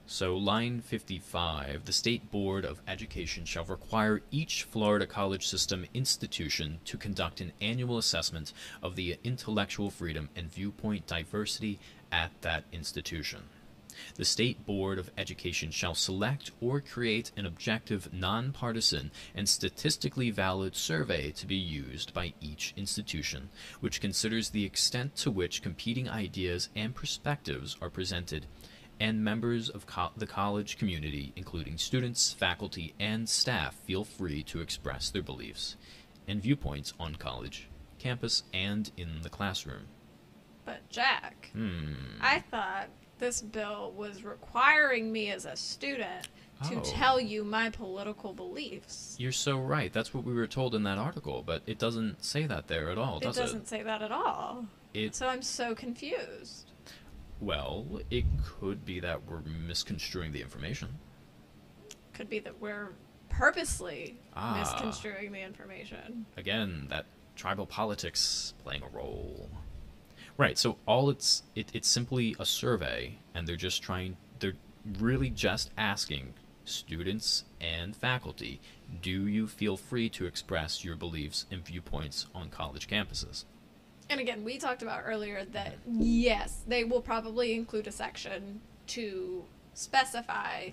So, 0.06 0.36
line 0.36 0.82
55 0.82 1.86
the 1.86 1.92
State 1.92 2.30
Board 2.30 2.66
of 2.66 2.82
Education 2.86 3.46
shall 3.46 3.64
require 3.64 4.20
each 4.30 4.64
Florida 4.64 5.06
college 5.06 5.46
system 5.46 5.86
institution 5.94 6.80
to 6.84 6.98
conduct 6.98 7.40
an 7.40 7.52
annual 7.62 7.96
assessment 7.96 8.52
of 8.82 8.96
the 8.96 9.18
intellectual 9.24 9.88
freedom 9.88 10.28
and 10.36 10.52
viewpoint 10.52 11.06
diversity 11.06 11.78
at 12.12 12.30
that 12.42 12.64
institution. 12.72 13.44
The 14.16 14.24
State 14.24 14.66
Board 14.66 14.98
of 14.98 15.10
Education 15.16 15.70
shall 15.70 15.94
select 15.94 16.50
or 16.60 16.80
create 16.80 17.30
an 17.36 17.46
objective, 17.46 18.12
nonpartisan, 18.12 19.12
and 19.34 19.48
statistically 19.48 20.30
valid 20.30 20.74
survey 20.74 21.30
to 21.32 21.46
be 21.46 21.56
used 21.56 22.12
by 22.12 22.34
each 22.40 22.74
institution, 22.76 23.50
which 23.80 24.00
considers 24.00 24.50
the 24.50 24.64
extent 24.64 25.14
to 25.16 25.30
which 25.30 25.62
competing 25.62 26.08
ideas 26.08 26.70
and 26.74 26.94
perspectives 26.94 27.76
are 27.80 27.90
presented, 27.90 28.46
and 28.98 29.22
members 29.22 29.68
of 29.68 29.86
co- 29.86 30.10
the 30.16 30.26
college 30.26 30.76
community, 30.76 31.32
including 31.36 31.78
students, 31.78 32.32
faculty, 32.32 32.94
and 32.98 33.28
staff, 33.28 33.76
feel 33.84 34.04
free 34.04 34.42
to 34.42 34.60
express 34.60 35.10
their 35.10 35.22
beliefs 35.22 35.76
and 36.26 36.42
viewpoints 36.42 36.94
on 36.98 37.14
college, 37.16 37.68
campus, 37.98 38.44
and 38.52 38.90
in 38.96 39.22
the 39.22 39.28
classroom. 39.28 39.86
But 40.64 40.88
Jack, 40.88 41.50
Hmm. 41.52 41.94
I 42.20 42.40
thought 42.40 42.88
this 43.18 43.42
bill 43.42 43.92
was 43.96 44.24
requiring 44.24 45.12
me 45.12 45.30
as 45.30 45.44
a 45.44 45.56
student 45.56 46.28
to 46.68 46.76
Oh. 46.76 46.82
tell 46.84 47.20
you 47.20 47.44
my 47.44 47.68
political 47.70 48.32
beliefs. 48.32 49.16
You're 49.18 49.32
so 49.32 49.58
right. 49.58 49.92
That's 49.92 50.14
what 50.14 50.24
we 50.24 50.32
were 50.32 50.46
told 50.46 50.74
in 50.74 50.82
that 50.84 50.98
article, 50.98 51.42
but 51.42 51.62
it 51.66 51.78
doesn't 51.78 52.24
say 52.24 52.46
that 52.46 52.68
there 52.68 52.90
at 52.90 52.98
all, 52.98 53.18
It 53.18 53.24
does 53.24 53.36
doesn't 53.36 53.68
say 53.68 53.82
that 53.82 54.02
at 54.02 54.10
all. 54.12 54.66
it? 54.94 55.14
So 55.14 55.28
I'm 55.28 55.42
so 55.42 55.74
confused. 55.74 56.70
well, 57.40 58.00
it 58.10 58.24
could 58.42 58.84
be 58.86 59.00
that 59.00 59.24
we're 59.26 59.40
misconstruing 59.42 60.32
the 60.32 60.40
information. 60.40 60.98
Could 62.14 62.30
be 62.30 62.38
that 62.38 62.58
we're 62.60 62.92
purposely 63.28 64.16
Ah. 64.34 64.56
misconstruing 64.58 65.32
the 65.32 65.40
information. 65.42 66.24
Again, 66.36 66.86
that 66.88 67.06
tribal 67.36 67.66
politics 67.66 68.54
playing 68.62 68.82
a 68.84 68.88
role. 68.88 69.50
Right. 70.36 70.58
So 70.58 70.78
all 70.86 71.10
it's 71.10 71.42
it, 71.54 71.70
it's 71.72 71.88
simply 71.88 72.34
a 72.38 72.44
survey, 72.44 73.18
and 73.34 73.46
they're 73.46 73.56
just 73.56 73.82
trying. 73.82 74.16
They're 74.40 74.54
really 74.98 75.30
just 75.30 75.70
asking 75.78 76.34
students 76.64 77.44
and 77.60 77.94
faculty, 77.94 78.60
do 79.02 79.26
you 79.26 79.46
feel 79.46 79.76
free 79.76 80.08
to 80.08 80.24
express 80.26 80.82
your 80.84 80.96
beliefs 80.96 81.44
and 81.50 81.64
viewpoints 81.64 82.26
on 82.34 82.48
college 82.48 82.88
campuses? 82.88 83.44
And 84.10 84.18
again, 84.20 84.44
we 84.44 84.58
talked 84.58 84.82
about 84.82 85.02
earlier 85.06 85.44
that 85.52 85.74
yes, 85.86 86.62
they 86.66 86.84
will 86.84 87.00
probably 87.02 87.54
include 87.54 87.86
a 87.86 87.92
section 87.92 88.60
to 88.88 89.44
specify 89.74 90.70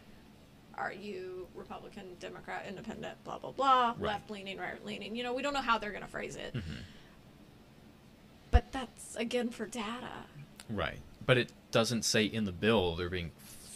are 0.76 0.94
you 0.94 1.48
Republican, 1.54 2.06
Democrat, 2.20 2.66
Independent, 2.68 3.22
blah, 3.26 3.38
blah, 3.38 3.52
blah, 3.52 3.90
Right. 3.90 4.00
left 4.00 4.32
leaning, 4.32 4.58
right 4.58 4.84
leaning. 4.86 5.16
You 5.16 5.24
know, 5.24 5.34
we 5.34 5.42
don't 5.42 5.54
know 5.54 5.62
how 5.62 5.78
they're 5.78 5.92
going 5.92 6.04
to 6.04 6.08
phrase 6.10 6.36
it. 6.38 6.54
Mhm. 6.56 6.62
But 8.62 8.72
that's, 8.72 9.16
again, 9.16 9.50
for 9.50 9.66
data. 9.66 10.26
Right. 10.70 11.00
But 11.26 11.38
it 11.38 11.52
doesn't 11.72 12.04
say 12.04 12.26
in 12.26 12.44
the 12.46 12.52
bill 12.52 12.96
they're 12.96 13.10
being 13.10 13.32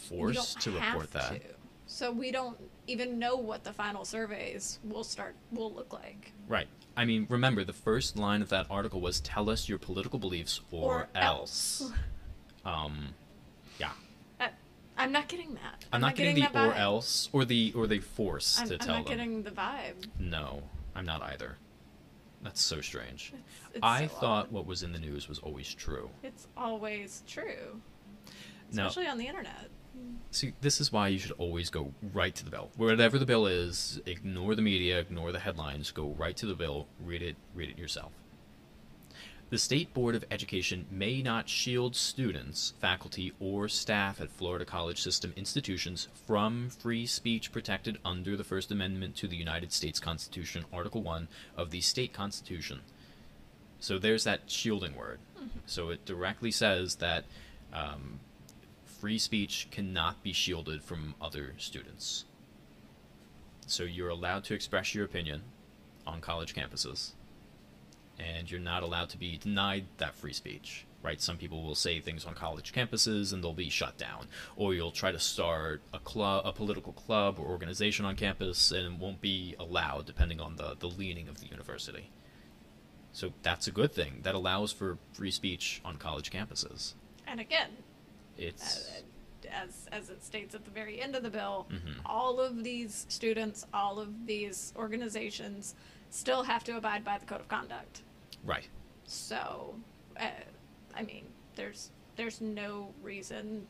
forced 0.08 0.60
to 0.60 0.70
report 0.70 1.12
that. 1.12 1.30
to. 1.30 1.40
So 1.86 2.10
we 2.12 2.30
don't 2.30 2.58
even 2.86 3.18
know 3.18 3.36
what 3.36 3.64
the 3.64 3.72
final 3.72 4.04
surveys 4.04 4.78
will 4.84 5.04
start 5.04 5.34
will 5.52 5.72
look 5.72 5.92
like. 5.92 6.32
Right. 6.48 6.66
I 6.96 7.04
mean, 7.04 7.26
remember 7.28 7.64
the 7.64 7.72
first 7.72 8.16
line 8.16 8.42
of 8.42 8.48
that 8.48 8.66
article 8.70 9.00
was 9.00 9.20
"Tell 9.20 9.48
us 9.48 9.68
your 9.68 9.78
political 9.78 10.18
beliefs 10.18 10.60
or, 10.70 10.94
Or 10.94 11.08
else." 11.14 11.82
else. 11.82 11.92
Um, 12.64 13.14
yeah. 13.78 13.92
I, 14.40 14.48
I'm 14.98 15.12
not 15.12 15.28
getting 15.28 15.54
that. 15.54 15.84
I'm, 15.92 16.00
not 16.00 16.16
getting, 16.16 16.40
that 16.40 16.52
the 16.52 16.66
or 16.66 16.74
else 16.74 17.28
or 17.32 17.44
the 17.44 17.72
or 17.76 17.86
they 17.86 18.00
force 18.00 18.58
I'm, 18.60 18.66
to 18.66 18.74
I'm 18.74 18.80
tell 18.80 18.96
not 18.96 19.06
getting 19.06 19.44
the 19.44 19.52
vibe. 19.52 20.08
No, 20.18 20.64
I'm 20.96 21.04
not 21.06 21.22
either. 21.22 21.58
That's 22.46 22.62
so 22.62 22.80
strange. 22.80 23.32
It's, 23.34 23.74
it's 23.74 23.80
I 23.82 24.06
so 24.06 24.14
thought 24.14 24.44
odd. 24.46 24.52
what 24.52 24.66
was 24.66 24.84
in 24.84 24.92
the 24.92 25.00
news 25.00 25.28
was 25.28 25.40
always 25.40 25.74
true. 25.74 26.08
It's 26.22 26.46
always 26.56 27.24
true, 27.26 27.80
Now, 28.72 28.86
especially 28.86 29.08
on 29.10 29.18
the 29.18 29.26
internet. 29.26 29.68
see, 30.30 30.52
this 30.60 30.80
is 30.80 30.92
why 30.92 31.08
you 31.08 31.18
should 31.18 31.32
always 31.32 31.70
go 31.70 31.92
right 32.14 32.32
to 32.36 32.44
the 32.44 32.50
bill. 32.52 32.70
Whatever 32.76 33.18
the 33.18 33.26
bill 33.26 33.48
is, 33.48 34.00
ignore 34.06 34.54
the 34.54 34.62
media, 34.62 35.00
ignore 35.00 35.32
the 35.32 35.40
headlines, 35.40 35.90
go 35.90 36.14
right 36.16 36.36
to 36.36 36.46
the 36.46 36.54
bill, 36.54 36.86
read 37.04 37.20
it, 37.20 37.34
read 37.52 37.68
it 37.68 37.78
yourself. 37.78 38.12
The 39.48 39.58
State 39.58 39.94
Board 39.94 40.16
of 40.16 40.24
Education 40.28 40.86
may 40.90 41.22
not 41.22 41.48
shield 41.48 41.94
students, 41.94 42.74
faculty, 42.80 43.32
or 43.38 43.68
staff 43.68 44.20
at 44.20 44.32
Florida 44.32 44.64
College 44.64 45.00
System 45.00 45.32
institutions 45.36 46.08
from 46.26 46.68
free 46.68 47.06
speech 47.06 47.52
protected 47.52 47.98
under 48.04 48.36
the 48.36 48.42
First 48.42 48.72
Amendment 48.72 49.14
to 49.16 49.28
the 49.28 49.36
United 49.36 49.72
States 49.72 50.00
Constitution, 50.00 50.64
Article 50.72 51.00
1 51.00 51.28
of 51.56 51.70
the 51.70 51.80
state 51.80 52.12
constitution. 52.12 52.80
So 53.78 54.00
there's 54.00 54.24
that 54.24 54.50
shielding 54.50 54.96
word. 54.96 55.20
So 55.64 55.90
it 55.90 56.04
directly 56.04 56.50
says 56.50 56.96
that 56.96 57.24
um, 57.72 58.18
free 58.84 59.18
speech 59.18 59.68
cannot 59.70 60.24
be 60.24 60.32
shielded 60.32 60.82
from 60.82 61.14
other 61.20 61.54
students. 61.56 62.24
So 63.68 63.84
you're 63.84 64.08
allowed 64.08 64.42
to 64.44 64.54
express 64.54 64.92
your 64.92 65.04
opinion 65.04 65.42
on 66.04 66.20
college 66.20 66.52
campuses, 66.52 67.12
and 68.18 68.50
you're 68.50 68.60
not 68.60 68.82
allowed 68.82 69.08
to 69.10 69.18
be 69.18 69.36
denied 69.38 69.86
that 69.98 70.14
free 70.14 70.32
speech. 70.32 70.86
Right? 71.02 71.20
Some 71.20 71.36
people 71.36 71.62
will 71.62 71.76
say 71.76 72.00
things 72.00 72.24
on 72.24 72.34
college 72.34 72.72
campuses 72.72 73.32
and 73.32 73.42
they'll 73.44 73.52
be 73.52 73.68
shut 73.70 73.96
down, 73.96 74.26
or 74.56 74.74
you'll 74.74 74.90
try 74.90 75.12
to 75.12 75.20
start 75.20 75.80
a 75.94 76.00
club, 76.00 76.44
a 76.44 76.52
political 76.52 76.92
club 76.92 77.38
or 77.38 77.46
organization 77.46 78.04
on 78.04 78.16
campus, 78.16 78.72
and 78.72 78.94
it 78.94 78.98
won't 78.98 79.20
be 79.20 79.54
allowed 79.60 80.06
depending 80.06 80.40
on 80.40 80.56
the 80.56 80.74
the 80.78 80.88
leaning 80.88 81.28
of 81.28 81.40
the 81.40 81.46
university. 81.46 82.10
So 83.12 83.32
that's 83.42 83.66
a 83.68 83.70
good 83.70 83.92
thing. 83.92 84.20
That 84.24 84.34
allows 84.34 84.72
for 84.72 84.98
free 85.12 85.30
speech 85.30 85.80
on 85.84 85.96
college 85.96 86.30
campuses. 86.30 86.94
And 87.26 87.38
again, 87.40 87.70
It's 88.36 88.88
uh, 88.88 89.00
as 89.50 89.86
as 89.92 90.10
it 90.10 90.24
states 90.24 90.54
at 90.56 90.64
the 90.64 90.70
very 90.72 91.00
end 91.00 91.14
of 91.14 91.22
the 91.22 91.30
bill, 91.30 91.66
Mhm. 91.70 92.00
all 92.04 92.40
of 92.40 92.64
these 92.64 93.06
students, 93.08 93.64
all 93.72 94.00
of 94.00 94.26
these 94.26 94.72
organizations, 94.76 95.74
still 96.10 96.42
have 96.44 96.64
to 96.64 96.76
abide 96.76 97.04
by 97.04 97.16
the 97.18 97.26
code 97.26 97.40
of 97.40 97.48
conduct. 97.48 98.02
Right. 98.46 98.66
So, 99.04 99.74
uh, 100.18 100.28
I 100.94 101.02
mean, 101.02 101.26
there's 101.56 101.90
there's 102.16 102.40
no 102.40 102.94
reason 103.02 103.66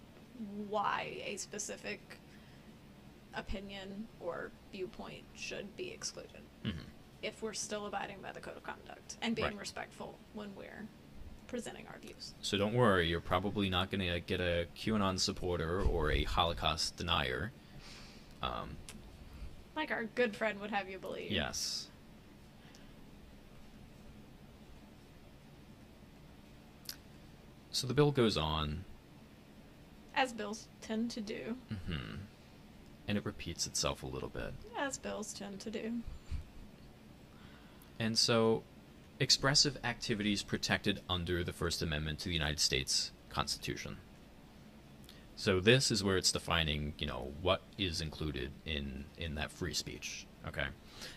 why 0.69 1.21
a 1.25 1.37
specific 1.37 2.19
opinion 3.35 4.07
or 4.21 4.51
viewpoint 4.73 5.25
should 5.35 5.77
be 5.77 5.91
excluded 5.91 6.41
Mhm. 6.65 6.85
if 7.23 7.43
we're 7.43 7.53
still 7.55 7.87
abiding 7.87 8.21
by 8.23 8.33
the 8.33 8.41
code 8.41 8.57
of 8.57 8.63
conduct 8.63 9.17
and 9.21 9.35
being 9.35 9.49
Right. 9.49 9.57
respectful 9.59 10.19
when 10.33 10.55
we're 10.55 10.87
presenting 11.49 11.87
our 11.89 11.99
views. 11.99 12.35
So 12.41 12.57
don't 12.57 12.75
worry, 12.75 13.09
you're 13.09 13.21
probably 13.21 13.69
not 13.69 13.91
going 13.91 14.01
to 14.09 14.21
get 14.21 14.41
a 14.41 14.67
QAnon 14.77 15.19
supporter 15.19 15.81
or 15.83 16.11
a 16.11 16.25
Holocaust 16.25 16.97
denier. 16.97 17.53
Um, 18.43 18.77
Like 19.75 19.91
our 19.91 20.05
good 20.05 20.35
friend 20.37 20.61
would 20.61 20.71
have 20.71 20.89
you 20.89 20.99
believe. 20.99 21.31
yes. 21.31 21.89
So 27.77 27.87
the 27.87 27.93
bill 27.93 28.11
goes 28.11 28.39
on, 28.39 28.87
As 30.15 30.33
bills 30.33 30.67
tend 30.81 31.11
to 31.11 31.21
do. 31.21 31.59
mhm, 31.71 32.21
and 33.07 33.19
it 33.19 33.27
repeats 33.27 33.67
itself 33.67 34.03
a 34.03 34.07
little 34.07 34.31
bit. 34.31 34.55
As 34.79 34.97
bills 34.97 35.35
tend 35.35 35.61
to 35.61 35.71
do. 35.71 36.01
And 37.99 38.19
so, 38.19 38.63
expressive 39.21 39.77
activities 39.85 40.43
protected 40.43 41.03
under 41.07 41.45
the 41.45 41.53
First 41.53 41.83
Amendment 41.83 42.19
to 42.21 42.29
the 42.29 42.33
United 42.33 42.61
States 42.61 43.13
Constitution. 43.29 43.99
So 45.37 45.61
this 45.61 45.91
is 45.91 46.03
where 46.03 46.17
it's 46.17 46.33
defining, 46.33 46.95
you 46.97 47.07
know, 47.07 47.35
what 47.43 47.61
is 47.77 48.01
included 48.01 48.53
in 48.65 49.05
in 49.19 49.35
that 49.35 49.51
free 49.51 49.75
speech. 49.75 50.27
Okay, 50.49 50.69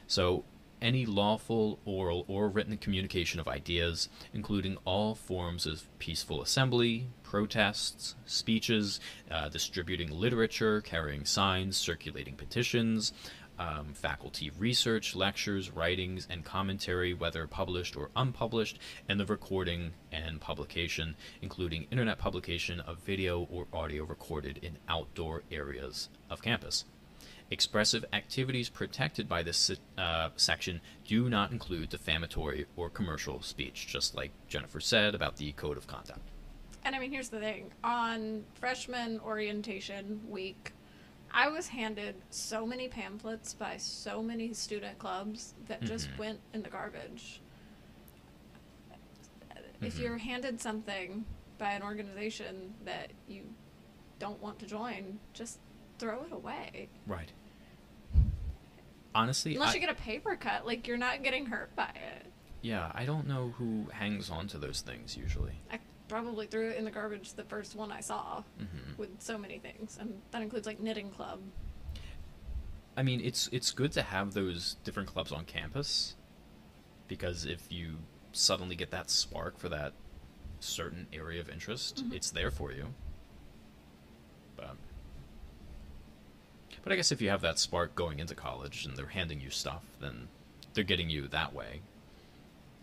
so 0.08 0.44
any 0.82 1.06
lawful 1.06 1.80
oral 1.86 2.26
or 2.28 2.50
written 2.50 2.78
communication 2.78 3.40
of 3.40 3.48
ideas, 3.48 4.10
including 4.34 4.78
all 4.86 5.16
forms 5.16 5.66
of 5.66 5.88
peaceful 6.00 6.42
assembly, 6.42 7.08
protests, 7.24 8.16
speeches, 8.26 9.00
uh, 9.30 9.50
distributing 9.50 10.12
literature, 10.12 10.82
carrying 10.82 11.26
signs, 11.26 11.78
circulating 11.78 12.36
petitions, 12.36 13.14
um, 13.60 13.94
faculty 13.94 14.52
research, 14.58 15.16
lectures, 15.16 15.70
writings, 15.70 16.26
and 16.30 16.46
commentary, 16.46 17.14
whether 17.14 17.46
published 17.46 17.96
or 17.96 18.10
unpublished, 18.16 18.80
and 19.08 19.20
the 19.20 19.26
recording 19.26 19.92
and 20.12 20.40
publication, 20.40 21.16
including 21.42 21.86
internet 21.92 22.18
publication 22.18 22.80
of 22.80 23.00
video 23.00 23.42
or 23.52 23.68
audio 23.74 24.06
recorded 24.06 24.60
in 24.60 24.78
outdoor 24.88 25.44
areas 25.52 26.10
of 26.30 26.42
campus. 26.42 26.86
Expressive 27.52 28.06
activities 28.14 28.70
protected 28.70 29.28
by 29.28 29.42
this 29.44 29.72
uh, 29.98 30.30
section 30.36 30.82
do 31.06 31.30
not 31.30 31.52
include 31.52 31.90
defamatory 31.90 32.66
or 32.76 32.90
commercial 32.90 33.42
speech, 33.42 33.88
just 33.88 34.16
like 34.16 34.32
Jennifer 34.48 34.80
said 34.80 35.16
about 35.16 35.38
the 35.38 35.52
code 35.54 35.78
of 35.78 35.88
conduct. 35.88 36.22
And 36.86 36.96
I 36.96 37.00
mean, 37.00 37.12
here's 37.12 37.30
the 37.30 37.40
thing 37.40 37.72
on 37.84 38.44
freshman 38.54 39.20
orientation 39.20 40.22
week, 40.30 40.74
I 41.32 41.48
was 41.48 41.68
handed 41.68 42.16
so 42.30 42.66
many 42.66 42.88
pamphlets 42.88 43.54
by 43.54 43.78
so 43.78 44.24
many 44.24 44.54
student 44.54 44.98
clubs 44.98 45.54
that 45.68 45.86
just 45.86 46.10
Mhm. 46.12 46.18
went 46.18 46.40
in 46.54 46.64
the 46.64 46.70
garbage. 46.70 47.42
If 49.82 49.96
Mhm. 49.96 50.00
you're 50.00 50.18
handed 50.18 50.60
something 50.60 51.26
by 51.58 51.72
an 51.74 51.84
organization 51.84 52.74
that 52.86 53.12
you 53.28 53.54
don't 54.18 54.42
want 54.42 54.60
to 54.60 54.66
join, 54.66 55.20
just 55.34 55.60
throw 56.00 56.24
it 56.24 56.32
away. 56.32 56.90
Right. 57.06 57.32
Honestly, 59.14 59.56
Unless 59.56 59.72
I- 59.72 59.74
you 59.76 59.80
get 59.82 59.90
a 59.90 60.02
paper 60.02 60.36
cut, 60.36 60.66
like 60.66 60.88
you're 60.88 60.98
not 60.98 61.24
getting 61.24 61.46
hurt 61.48 61.76
by 61.76 61.90
it. 61.90 62.26
yeah, 62.62 62.92
I 62.96 63.06
don't 63.06 63.28
know 63.28 63.50
who 63.58 63.86
hangs 63.92 64.30
on 64.30 64.48
to 64.50 64.58
those 64.58 64.82
things 64.82 65.16
usually. 65.18 65.54
I 65.72 65.80
probably 66.08 66.48
threw 66.48 66.70
it 66.70 66.78
in 66.78 66.86
the 66.86 66.92
garbage 66.92 67.34
the 67.34 67.44
first 67.44 67.76
one 67.76 67.92
I 67.92 68.00
saw 68.02 68.44
Mhm. 68.60 68.98
with 68.98 69.22
so 69.22 69.38
many 69.38 69.60
things, 69.60 69.98
and 70.00 70.22
that 70.32 70.42
includes 70.42 70.66
like 70.68 70.80
knitting 70.80 71.10
club. 71.12 71.42
I 72.98 73.04
mean, 73.04 73.22
it's 73.22 73.48
it's 73.52 73.72
good 73.72 73.92
to 73.94 74.02
have 74.02 74.34
those 74.34 74.76
different 74.84 75.08
clubs 75.10 75.32
on 75.32 75.46
campus 75.46 76.16
because 77.08 77.46
if 77.46 77.72
you 77.72 78.00
suddenly 78.32 78.76
get 78.76 78.92
that 78.92 79.10
spark 79.10 79.58
for 79.58 79.70
that 79.70 79.94
certain 80.60 81.08
area 81.14 81.40
of 81.42 81.50
interest, 81.50 82.04
Mhm. 82.06 82.14
it's 82.14 82.30
there 82.32 82.52
for 82.52 82.72
you. 82.72 82.94
But 84.58 84.76
but 86.84 86.92
I 86.92 86.96
guess 86.96 87.12
if 87.12 87.22
you 87.22 87.30
have 87.30 87.42
that 87.42 87.60
spark 87.60 87.96
going 87.96 88.20
into 88.20 88.36
college 88.36 88.86
and 88.86 88.96
they're 88.98 89.08
handing 89.08 89.40
you 89.42 89.50
stuff, 89.50 89.84
then 90.00 90.28
they're 90.74 90.84
getting 90.84 91.10
you 91.10 91.28
that 91.30 91.54
way. 91.54 91.82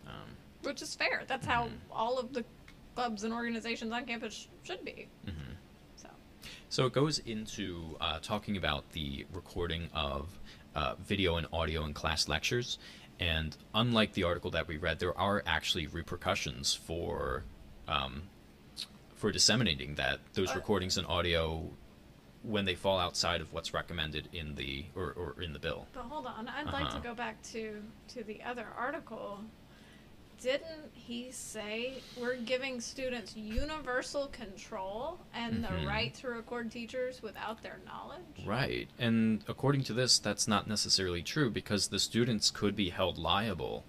Um, 0.05 0.13
Which 0.63 0.81
is 0.81 0.95
fair. 0.95 1.23
That's 1.27 1.45
how 1.45 1.65
Mhm. 1.65 1.71
all 1.91 2.17
of 2.19 2.33
the 2.33 2.43
clubs 2.95 3.23
and 3.23 3.33
organizations 3.33 3.91
on 3.91 4.05
campus 4.05 4.33
sh- 4.33 4.47
should 4.67 4.83
be. 4.83 5.07
mhm. 5.25 5.55
So, 5.97 6.09
So 6.69 6.85
it 6.85 6.93
goes 6.93 7.19
into 7.19 7.97
uh, 8.01 8.19
talking 8.19 8.57
about 8.57 8.91
the 8.91 9.25
recording 9.33 9.89
of 9.93 10.39
uh, 10.75 10.93
video 10.95 11.37
and 11.37 11.47
audio 11.51 11.83
in 11.85 11.93
class 11.93 12.27
lectures. 12.27 12.77
And 13.19 13.57
unlike 13.73 14.13
the 14.13 14.23
article 14.23 14.51
that 14.51 14.67
we 14.67 14.77
read, 14.77 14.99
there 14.99 15.17
are 15.17 15.41
actually 15.47 15.87
repercussions 15.87 16.73
for 16.75 17.43
um, 17.87 18.23
for 19.15 19.31
disseminating 19.31 19.95
that 19.95 20.19
those 20.33 20.51
Uh, 20.51 20.55
recordings 20.55 20.95
and 20.97 21.07
audio 21.07 21.71
when 22.43 22.65
they 22.65 22.75
fall 22.75 22.99
outside 22.99 23.41
of 23.41 23.51
what's 23.53 23.73
recommended 23.73 24.29
in 24.33 24.55
the 24.55 24.85
or, 24.95 25.11
or 25.13 25.41
in 25.41 25.53
the 25.53 25.59
bill. 25.59 25.87
but 25.93 26.03
hold 26.03 26.25
on. 26.25 26.47
I'd 26.47 26.65
like 26.67 26.85
Uh-huh. 26.87 26.97
to 26.97 27.03
go 27.03 27.13
back 27.13 27.41
to 27.53 27.81
to 28.09 28.23
the 28.23 28.41
other 28.43 28.67
article. 28.77 29.41
Didn't 30.39 30.91
he 30.93 31.31
say 31.31 31.95
we're 32.15 32.35
giving 32.35 32.79
students 32.79 33.35
universal 33.35 34.27
control 34.27 35.19
and 35.33 35.63
Mhm. 35.65 35.81
the 35.81 35.87
right 35.87 36.13
to 36.15 36.27
record 36.29 36.71
teachers 36.71 37.23
without 37.23 37.63
their 37.63 37.79
knowledge? 37.87 38.45
Right. 38.45 38.87
And 38.99 39.43
according 39.47 39.83
to 39.85 39.93
this, 39.93 40.19
that's 40.19 40.47
not 40.47 40.67
necessarily 40.67 41.23
true 41.23 41.49
because 41.49 41.87
the 41.87 41.97
students 41.99 42.51
could 42.51 42.75
be 42.75 42.91
held 42.91 43.17
liable 43.17 43.83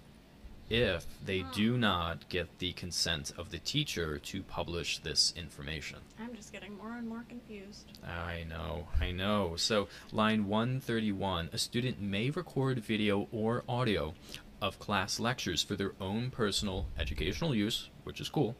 if 0.69 1.05
they 1.25 1.43
do 1.53 1.77
not 1.77 2.29
get 2.29 2.59
the 2.59 2.73
consent 2.73 3.31
of 3.37 3.49
the 3.51 3.57
teacher 3.59 4.19
to 4.19 4.43
publish 4.43 4.99
this 4.99 5.33
information. 5.35 5.97
I'm 6.19 6.35
just 6.35 6.53
getting 6.53 6.77
more 6.77 6.95
and 6.95 7.07
more 7.07 7.25
confused. 7.27 7.97
I 8.05 8.43
know, 8.47 8.87
I 9.01 9.11
know. 9.11 9.55
So, 9.57 9.87
line 10.11 10.47
131 10.47 11.49
a 11.51 11.57
student 11.57 11.99
may 12.01 12.29
record 12.29 12.79
video 12.79 13.27
or 13.31 13.63
audio 13.67 14.13
of 14.61 14.77
class 14.79 15.19
lectures 15.19 15.63
for 15.63 15.75
their 15.75 15.93
own 15.99 16.29
personal 16.31 16.87
educational 16.97 17.55
use, 17.55 17.89
which 18.03 18.19
is 18.21 18.29
cool, 18.29 18.55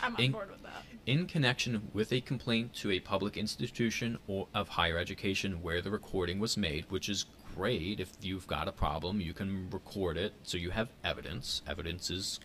I'm 0.00 0.14
on 0.16 0.20
In- 0.22 0.32
board 0.32 0.50
with 0.50 0.62
that. 0.64 0.82
in 1.06 1.26
connection 1.26 1.88
with 1.94 2.12
a 2.12 2.20
complaint 2.20 2.74
to 2.74 2.90
a 2.90 2.98
public 3.00 3.36
institution 3.36 4.18
or 4.26 4.48
of 4.52 4.68
higher 4.70 4.98
education 4.98 5.62
where 5.62 5.80
the 5.80 5.90
recording 5.90 6.40
was 6.40 6.56
made, 6.56 6.84
which 6.90 7.08
is 7.08 7.26
great. 7.56 8.00
If 8.00 8.12
you've 8.20 8.46
got 8.46 8.68
a 8.68 8.72
problem, 8.72 9.20
you 9.20 9.32
can 9.32 9.68
record 9.70 10.16
it 10.16 10.34
so 10.42 10.56
you 10.58 10.70
have 10.70 10.88
evidence. 11.02 11.62
Evidence 11.66 12.10
is 12.10 12.38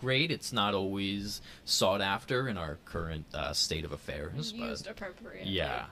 great. 0.00 0.30
It's 0.30 0.52
not 0.52 0.74
always 0.74 1.40
sought 1.64 2.00
after 2.00 2.48
in 2.48 2.56
our 2.58 2.78
current 2.84 3.26
uh, 3.32 3.52
state 3.52 3.84
of 3.84 3.92
affairs, 3.92 4.52
but 4.52 4.68
Used 4.70 4.86
appropriately. 4.86 5.50
yeah. 5.50 5.86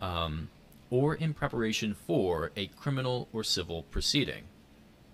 Um, 0.00 0.48
or 0.90 1.14
in 1.14 1.34
preparation 1.34 1.94
for 1.94 2.50
a 2.56 2.66
criminal 2.66 3.28
or 3.32 3.42
civil 3.44 3.84
proceeding. 3.84 4.44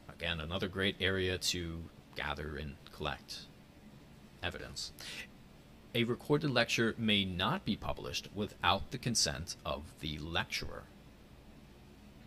Again, 0.09 0.41
another 0.41 0.69
great 0.69 0.97
area 1.01 1.39
to 1.39 1.85
gather 2.17 2.57
and 2.57 2.75
collect 2.93 3.41
evidence. 4.43 4.93
A 5.95 6.05
recorded 6.05 6.51
lecture 6.51 6.95
may 6.99 7.25
not 7.25 7.65
be 7.65 7.77
published 7.77 8.29
without 8.35 8.91
the 8.91 8.99
consent 8.99 9.57
of 9.65 9.83
the 10.01 10.19
lecturer. 10.19 10.85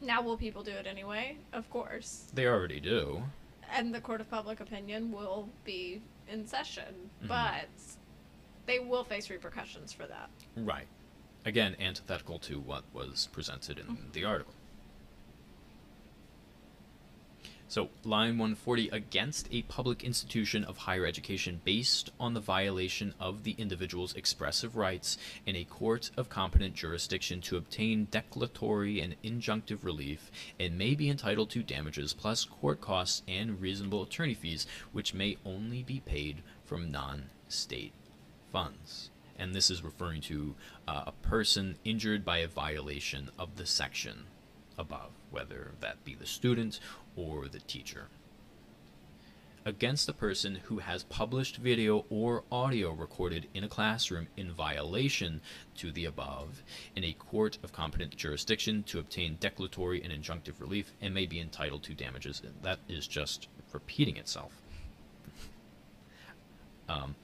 Now, 0.01 0.21
will 0.21 0.37
people 0.37 0.63
do 0.63 0.71
it 0.71 0.87
anyway? 0.87 1.37
Of 1.53 1.69
course. 1.69 2.27
They 2.33 2.45
already 2.47 2.79
do. 2.79 3.23
and 3.71 3.93
the 3.93 4.01
court 4.01 4.19
of 4.19 4.27
public 4.31 4.59
opinion 4.61 5.11
will 5.11 5.47
be 5.63 6.01
in 6.27 6.47
session, 6.47 7.11
Mhm. 7.21 7.27
but 7.27 7.69
they 8.65 8.79
will 8.79 9.03
face 9.03 9.29
repercussions 9.29 9.93
for 9.93 10.07
that. 10.07 10.31
Right. 10.55 10.87
Again, 11.45 11.75
antithetical 11.79 12.39
to 12.39 12.59
what 12.59 12.83
was 12.93 13.27
presented 13.31 13.77
in 13.77 14.09
the 14.13 14.25
article. 14.25 14.55
So, 17.69 17.89
line 18.03 18.39
140 18.39 18.89
against 18.89 19.47
a 19.51 19.61
public 19.61 20.03
institution 20.03 20.63
of 20.63 20.75
higher 20.75 21.05
education 21.05 21.61
based 21.63 22.09
on 22.19 22.33
the 22.33 22.39
violation 22.39 23.13
of 23.19 23.43
the 23.43 23.51
individual's 23.59 24.15
expressive 24.15 24.75
rights 24.75 25.19
in 25.45 25.55
a 25.55 25.65
court 25.65 26.09
of 26.17 26.29
competent 26.29 26.73
jurisdiction 26.73 27.41
to 27.41 27.57
obtain 27.57 28.07
declaratory 28.09 28.99
and 28.99 29.15
injunctive 29.23 29.83
relief 29.83 30.31
and 30.59 30.79
may 30.79 30.95
be 30.95 31.11
entitled 31.11 31.51
to 31.51 31.61
damages 31.61 32.11
plus 32.11 32.43
court 32.43 32.81
costs 32.81 33.21
and 33.27 33.61
reasonable 33.61 34.01
attorney 34.01 34.33
fees, 34.33 34.65
which 34.91 35.13
may 35.13 35.37
only 35.45 35.83
be 35.83 35.99
paid 35.99 36.41
from 36.65 36.89
non 36.89 37.25
state 37.49 37.93
funds. 38.51 39.11
And 39.37 39.53
this 39.53 39.69
is 39.69 39.83
referring 39.83 40.21
to 40.21 40.55
uh, 40.87 41.03
a 41.05 41.11
person 41.11 41.77
injured 41.85 42.25
by 42.25 42.39
a 42.39 42.47
violation 42.47 43.29
of 43.37 43.57
the 43.57 43.67
section 43.67 44.25
above, 44.79 45.11
whether 45.29 45.73
that 45.81 46.03
be 46.03 46.15
the 46.15 46.25
student 46.25 46.79
or 47.15 47.47
the 47.47 47.59
teacher. 47.59 48.07
against 49.65 50.09
a 50.09 50.13
person 50.13 50.55
who 50.65 50.79
has 50.79 51.03
published 51.03 51.57
video 51.57 52.05
or 52.09 52.43
audio 52.51 52.91
recorded 52.91 53.47
in 53.53 53.63
a 53.63 53.67
classroom 53.67 54.27
in 54.37 54.51
violation 54.51 55.41
to 55.75 55.91
the 55.91 56.05
above 56.05 56.63
in 56.95 57.03
a 57.03 57.13
court 57.13 57.57
of 57.63 57.71
competent 57.71 58.15
jurisdiction 58.15 58.83
to 58.83 58.99
obtain 58.99 59.37
declaratory 59.39 60.01
and 60.03 60.11
injunctive 60.11 60.59
relief 60.59 60.93
and 61.01 61.13
may 61.13 61.25
be 61.25 61.39
entitled 61.39 61.83
to 61.83 61.93
damages. 61.93 62.41
That 62.63 62.79
is 62.87 63.07
just 63.07 63.47
repeating 63.71 64.17
itself. 64.17 64.53
Um, 66.87 67.15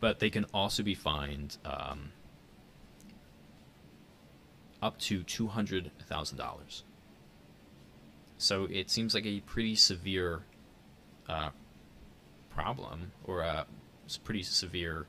but 0.00 0.18
they 0.18 0.28
can 0.28 0.44
also 0.52 0.82
be 0.82 0.94
fined 0.94 1.56
um, 1.64 2.12
up 4.82 4.98
to 5.00 5.22
two 5.22 5.48
hundred 5.48 5.90
thousand 6.08 6.38
dollars. 6.38 6.84
So 8.38 8.66
it 8.70 8.90
seems 8.90 9.14
like 9.14 9.26
a 9.26 9.40
pretty 9.40 9.74
severe 9.74 10.42
uh, 11.28 11.50
problem 12.50 13.12
or 13.24 13.40
a 13.40 13.66
pretty 14.24 14.42
severe 14.42 15.06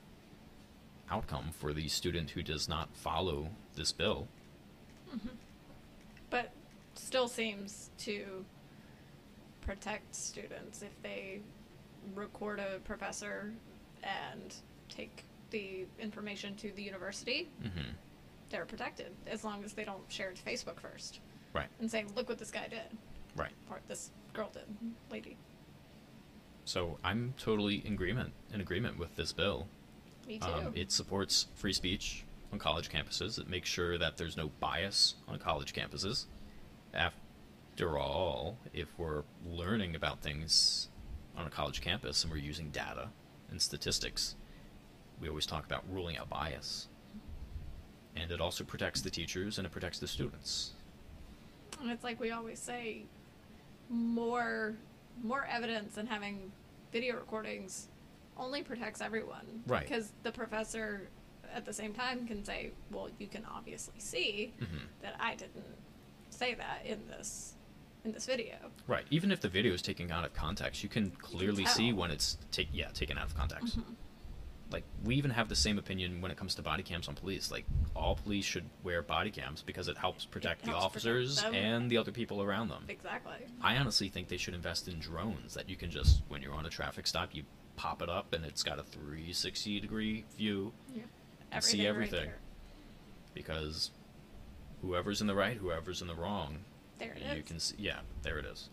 outcome 1.11 1.49
for 1.51 1.73
the 1.73 1.87
student 1.87 2.31
who 2.31 2.43
does 2.43 2.67
not 2.67 2.89
follow 2.93 3.49
this 3.75 3.91
bill. 3.91 4.27
But 6.29 6.51
still 6.95 7.27
seems 7.27 7.89
to 7.99 8.45
protect 9.61 10.15
students 10.15 10.81
if 10.81 11.01
they 11.01 11.41
record 12.15 12.59
a 12.59 12.79
professor 12.79 13.53
and 14.03 14.55
take 14.89 15.23
the 15.51 15.85
information 15.99 16.55
to 16.55 16.71
the 16.71 16.81
university. 16.81 17.49
hmm 17.61 17.91
They're 18.49 18.65
protected 18.65 19.13
as 19.25 19.43
long 19.43 19.63
as 19.63 19.73
they 19.73 19.83
don't 19.83 20.09
share 20.09 20.29
it 20.29 20.37
to 20.37 20.43
Facebook 20.43 20.79
first 20.79 21.19
Right, 21.53 21.67
and 21.79 21.89
say, 21.89 22.05
"Look 22.15 22.29
what 22.29 22.37
this 22.37 22.51
guy 22.51 22.67
did," 22.67 22.97
right. 23.35 23.51
or 23.69 23.79
"This 23.87 24.11
girl 24.33 24.49
did, 24.51 24.65
lady." 25.09 25.37
So 26.65 26.99
I'm 27.03 27.33
totally 27.37 27.85
in 27.85 27.93
agreement 27.93 28.33
in 28.53 28.61
agreement 28.61 28.97
with 28.97 29.15
this 29.15 29.33
bill. 29.33 29.67
Me 30.27 30.39
too. 30.39 30.47
Um, 30.47 30.73
it 30.75 30.91
supports 30.91 31.47
free 31.55 31.73
speech 31.73 32.25
on 32.51 32.59
college 32.59 32.89
campuses. 32.89 33.39
It 33.39 33.47
makes 33.47 33.69
sure 33.69 33.97
that 33.97 34.17
there's 34.17 34.37
no 34.37 34.49
bias 34.59 35.15
on 35.27 35.39
college 35.39 35.73
campuses. 35.73 36.25
After 36.93 37.97
all, 37.97 38.57
if 38.73 38.87
we're 38.97 39.23
learning 39.45 39.95
about 39.95 40.21
things 40.21 40.89
on 41.35 41.45
a 41.45 41.49
college 41.49 41.81
campus 41.81 42.23
and 42.23 42.31
we're 42.31 42.39
using 42.39 42.69
data 42.69 43.09
and 43.49 43.61
statistics, 43.61 44.35
we 45.21 45.29
always 45.29 45.45
talk 45.45 45.65
about 45.65 45.83
ruling 45.89 46.17
out 46.17 46.29
bias. 46.29 46.87
And 48.19 48.31
it 48.31 48.41
also 48.41 48.63
protects 48.63 49.01
the 49.01 49.09
teachers 49.09 49.57
and 49.57 49.65
it 49.67 49.71
protects 49.71 49.99
the 49.99 50.07
students. 50.07 50.71
And 51.81 51.91
it's 51.91 52.03
like 52.03 52.19
we 52.19 52.31
always 52.31 52.59
say, 52.59 53.03
more 53.89 54.75
more 55.23 55.47
evidence 55.49 55.97
and 55.97 56.07
having 56.07 56.51
video 56.91 57.15
recordings 57.15 57.87
only 58.37 58.61
protects 58.61 59.01
everyone. 59.01 59.63
Right. 59.65 59.81
Because 59.87 60.11
the 60.23 60.31
professor 60.31 61.09
at 61.53 61.65
the 61.65 61.73
same 61.73 61.93
time 61.93 62.27
can 62.27 62.43
say, 62.45 62.71
Well, 62.91 63.09
you 63.17 63.27
can 63.27 63.43
obviously 63.45 63.99
see 63.99 64.53
Mhm. 64.59 64.81
that 65.01 65.15
I 65.19 65.35
didn't 65.35 65.65
say 66.29 66.53
that 66.55 66.85
in 66.85 67.07
this 67.07 67.53
in 68.03 68.11
this 68.13 68.25
video. 68.25 68.55
Right. 68.87 69.05
Even 69.09 69.31
if 69.31 69.41
the 69.41 69.49
video 69.49 69.73
is 69.73 69.81
taken 69.81 70.11
out 70.11 70.23
of 70.23 70.33
context, 70.33 70.81
you 70.83 70.87
can 70.89 71.11
clearly 71.11 71.65
see 71.65 71.91
when 71.93 72.11
it's 72.11 72.37
take 72.51 72.69
yeah 72.71 72.89
taken 72.89 73.17
out 73.17 73.25
of 73.25 73.35
context. 73.35 73.79
Mhm. 73.79 73.95
Like 74.69 74.83
we 75.03 75.15
even 75.15 75.31
have 75.31 75.47
the 75.47 75.55
same 75.55 75.77
opinion 75.79 76.19
when 76.19 76.29
it 76.29 76.35
comes 76.37 76.53
to 76.55 76.61
body 76.61 76.83
cams 76.83 77.07
on 77.07 77.15
police. 77.15 77.49
Like 77.51 77.65
all 77.95 78.15
police 78.15 78.43
should 78.43 78.65
wear 78.83 79.01
body 79.01 79.31
cams 79.31 79.61
because 79.65 79.87
it 79.87 79.97
helps 79.97 80.25
protect 80.25 80.63
the 80.63 80.71
helps 80.71 80.93
protect 80.93 80.95
officers 81.07 81.41
them. 81.41 81.53
and 81.55 81.89
the 81.89 81.97
other 81.97 82.11
people 82.11 82.41
around 82.43 82.67
them. 82.67 82.83
Exactly. 82.89 83.37
I 83.61 83.77
honestly 83.77 84.09
think 84.09 84.27
they 84.27 84.35
should 84.37 84.53
invest 84.53 84.87
in 84.89 84.99
drones 84.99 85.53
that 85.53 85.69
you 85.69 85.77
can 85.77 85.89
just 85.89 86.21
when 86.27 86.41
you're 86.41 86.53
on 86.53 86.65
a 86.65 86.69
traffic 86.69 87.07
stop 87.07 87.29
you 87.33 87.43
pop 87.77 88.01
it 88.01 88.09
up 88.09 88.33
and 88.33 88.43
it's 88.43 88.61
got 88.63 88.77
a 88.79 88.83
360 88.83 89.79
degree 89.79 90.25
view 90.35 90.73
Yeah. 90.93 91.03
and 91.51 91.63
see 91.63 91.79
right 91.79 91.87
everything. 91.87 92.25
there. 92.25 92.37
because 93.33 93.91
whoever's 94.81 95.21
in 95.21 95.27
the 95.27 95.35
right, 95.35 95.55
whoever's 95.57 96.01
in 96.01 96.07
the 96.07 96.15
wrong, 96.15 96.57
There 96.99 97.13
it 97.13 97.21
you 97.23 97.41
is. 97.41 97.47
can 97.47 97.59
see. 97.59 97.75
Yeah, 97.79 97.99
there 98.23 98.37
it 98.39 98.45
is. 98.45 98.69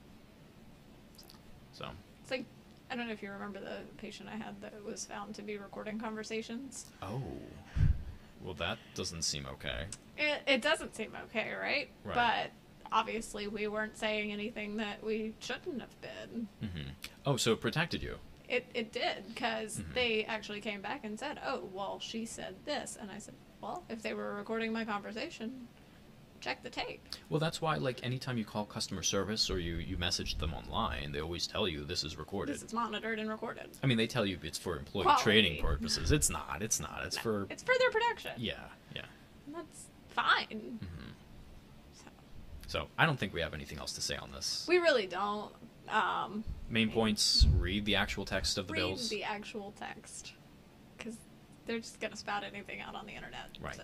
So 1.72 1.88
It's 2.22 2.30
like 2.30 2.46
I 2.94 2.96
don't 2.96 3.08
know 3.08 3.12
if 3.12 3.24
you 3.24 3.32
remember 3.32 3.58
the 3.58 3.78
patient 3.96 4.28
I 4.32 4.36
had 4.36 4.60
that 4.60 4.72
was 4.84 5.04
found 5.04 5.34
to 5.34 5.42
be 5.42 5.56
recording 5.58 5.98
conversations. 5.98 6.86
oh, 7.02 7.20
well 8.40 8.54
that 8.54 8.78
doesn't 8.94 9.22
seem 9.22 9.46
okay. 9.54 9.86
It, 10.16 10.42
it 10.46 10.62
doesn't 10.62 10.94
seem 10.94 11.10
okay, 11.24 11.54
right? 11.60 11.88
Right. 12.04 12.14
But 12.14 12.50
obviously, 12.92 13.48
we 13.48 13.66
weren't 13.66 13.96
saying 13.98 14.30
anything 14.30 14.76
that 14.76 15.02
we 15.02 15.34
shouldn't 15.40 15.80
have 15.80 16.00
been. 16.00 16.46
hmm 16.60 16.90
Oh, 17.26 17.36
so 17.36 17.50
it 17.50 17.60
protected 17.60 18.00
you. 18.00 18.18
It, 18.48 18.64
it 18.74 18.92
did, 18.92 19.26
because 19.26 19.78
Mhm. 19.78 19.94
they 19.94 20.24
actually 20.26 20.60
came 20.60 20.80
back 20.80 21.00
and 21.02 21.18
said, 21.18 21.40
oh, 21.44 21.68
well, 21.72 21.98
she 21.98 22.24
said 22.26 22.54
this. 22.64 22.96
And 23.00 23.10
I 23.10 23.18
said, 23.18 23.34
well, 23.60 23.82
if 23.88 24.02
they 24.02 24.14
were 24.14 24.34
recording 24.36 24.72
my 24.72 24.84
conversation, 24.84 25.66
check 26.44 26.62
the 26.62 26.70
tape. 26.70 27.00
Well, 27.30 27.40
that's 27.40 27.62
why, 27.62 27.76
like, 27.76 28.04
anytime 28.04 28.36
you 28.36 28.44
call 28.44 28.66
customer 28.66 29.02
service 29.02 29.48
or 29.50 29.58
you, 29.58 29.76
you 29.76 29.96
message 29.96 30.36
them 30.38 30.52
online, 30.52 31.10
they 31.12 31.20
always 31.20 31.46
tell 31.46 31.66
you 31.66 31.84
this 31.84 32.04
is 32.04 32.18
recorded. 32.18 32.54
This 32.54 32.62
is 32.62 32.72
monitored 32.74 33.18
and 33.18 33.30
recorded. 33.30 33.70
I 33.82 33.86
mean, 33.86 33.96
they 33.96 34.06
tell 34.06 34.26
you 34.26 34.38
it's 34.42 34.58
for 34.58 34.76
employee 34.76 35.04
Quality. 35.04 35.22
training 35.22 35.62
purposes. 35.62 36.12
It's 36.12 36.28
not. 36.28 36.58
It's 36.60 36.80
not. 36.80 37.02
It's 37.06 37.16
No, 37.16 37.22
for. 37.22 37.46
It's 37.48 37.62
for 37.62 37.72
their 37.78 37.90
production. 37.90 38.32
Yeah, 38.36 38.54
yeah. 38.94 39.02
And 39.46 39.54
that's 39.54 39.86
fine. 40.10 40.78
hmm 40.80 41.10
So, 41.94 42.04
So, 42.66 42.86
I 42.98 43.06
don't 43.06 43.18
think 43.18 43.32
we 43.32 43.40
have 43.40 43.54
anything 43.54 43.78
else 43.78 43.92
to 43.94 44.02
say 44.02 44.16
on 44.16 44.30
this. 44.32 44.66
we 44.68 44.76
really 44.78 45.06
don't 45.06 45.50
um, 45.88 46.44
Main 46.68 46.90
points 46.90 47.46
read 47.58 47.84
the 47.86 47.96
actual 47.96 48.24
text 48.24 48.58
of 48.58 48.66
the 48.68 48.72
read 48.74 48.80
bills. 48.80 49.08
the 49.08 49.22
actual 49.24 49.72
text. 49.78 50.32
Because 50.96 51.16
they're 51.66 51.78
just 51.78 52.00
going 52.00 52.10
to 52.10 52.16
spout 52.16 52.42
anything 52.44 52.80
out 52.80 52.94
on 52.94 53.06
the 53.06 53.12
internet. 53.12 53.48
Right. 53.60 53.74
So. 53.76 53.82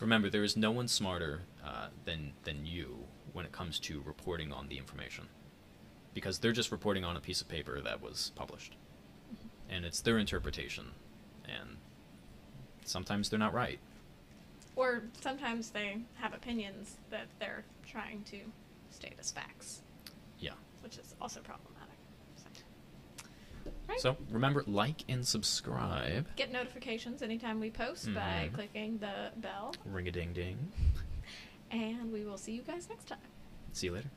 Remember, 0.00 0.28
there 0.28 0.44
is 0.44 0.56
no 0.56 0.70
one 0.70 0.88
smarter 0.88 1.42
uh, 1.64 1.88
than 2.04 2.32
than 2.44 2.66
you 2.66 2.98
when 3.32 3.44
it 3.46 3.52
comes 3.52 3.78
to 3.80 4.02
reporting 4.04 4.52
on 4.52 4.68
the 4.68 4.78
information, 4.78 5.26
because 6.14 6.38
they're 6.38 6.52
just 6.52 6.70
reporting 6.72 7.04
on 7.04 7.16
a 7.16 7.20
piece 7.20 7.40
of 7.40 7.48
paper 7.48 7.80
that 7.80 8.02
was 8.02 8.32
published, 8.34 8.76
and 9.70 9.84
it's 9.84 10.00
their 10.00 10.18
interpretation, 10.18 10.86
and 11.44 11.76
sometimes 12.84 13.28
they're 13.28 13.38
not 13.38 13.54
right. 13.54 13.78
Or 14.74 15.02
sometimes 15.20 15.70
they 15.70 15.98
have 16.14 16.34
opinions 16.34 16.96
that 17.10 17.26
they're 17.38 17.64
trying 17.88 18.22
to 18.24 18.40
state 18.90 19.14
as 19.18 19.30
facts, 19.30 19.80
Yeah. 20.38 20.52
which 20.82 20.98
is 20.98 21.14
also 21.20 21.40
a 21.40 21.44
So, 21.44 21.50
right. 23.88 24.00
So 24.00 24.16
remember, 24.30 24.62
like 24.66 25.04
and 25.08 25.26
subscribe. 25.26 26.26
get 26.36 26.50
notifications 26.52 27.22
anytime 27.22 27.60
we 27.60 27.70
post 27.70 28.12
by 28.14 28.48
Mhm. 28.50 28.52
clicking 28.54 28.98
the 28.98 29.30
bell, 29.36 29.74
Ring 29.84 30.08
a 30.08 30.10
ding 30.12 30.32
ding. 30.32 30.72
and 31.70 32.12
we 32.12 32.24
will 32.24 32.38
see 32.38 32.52
you 32.52 32.62
guys 32.62 32.88
next 32.88 33.06
time. 33.08 33.18
See 33.72 33.86
you 33.88 33.94
later. 33.94 34.10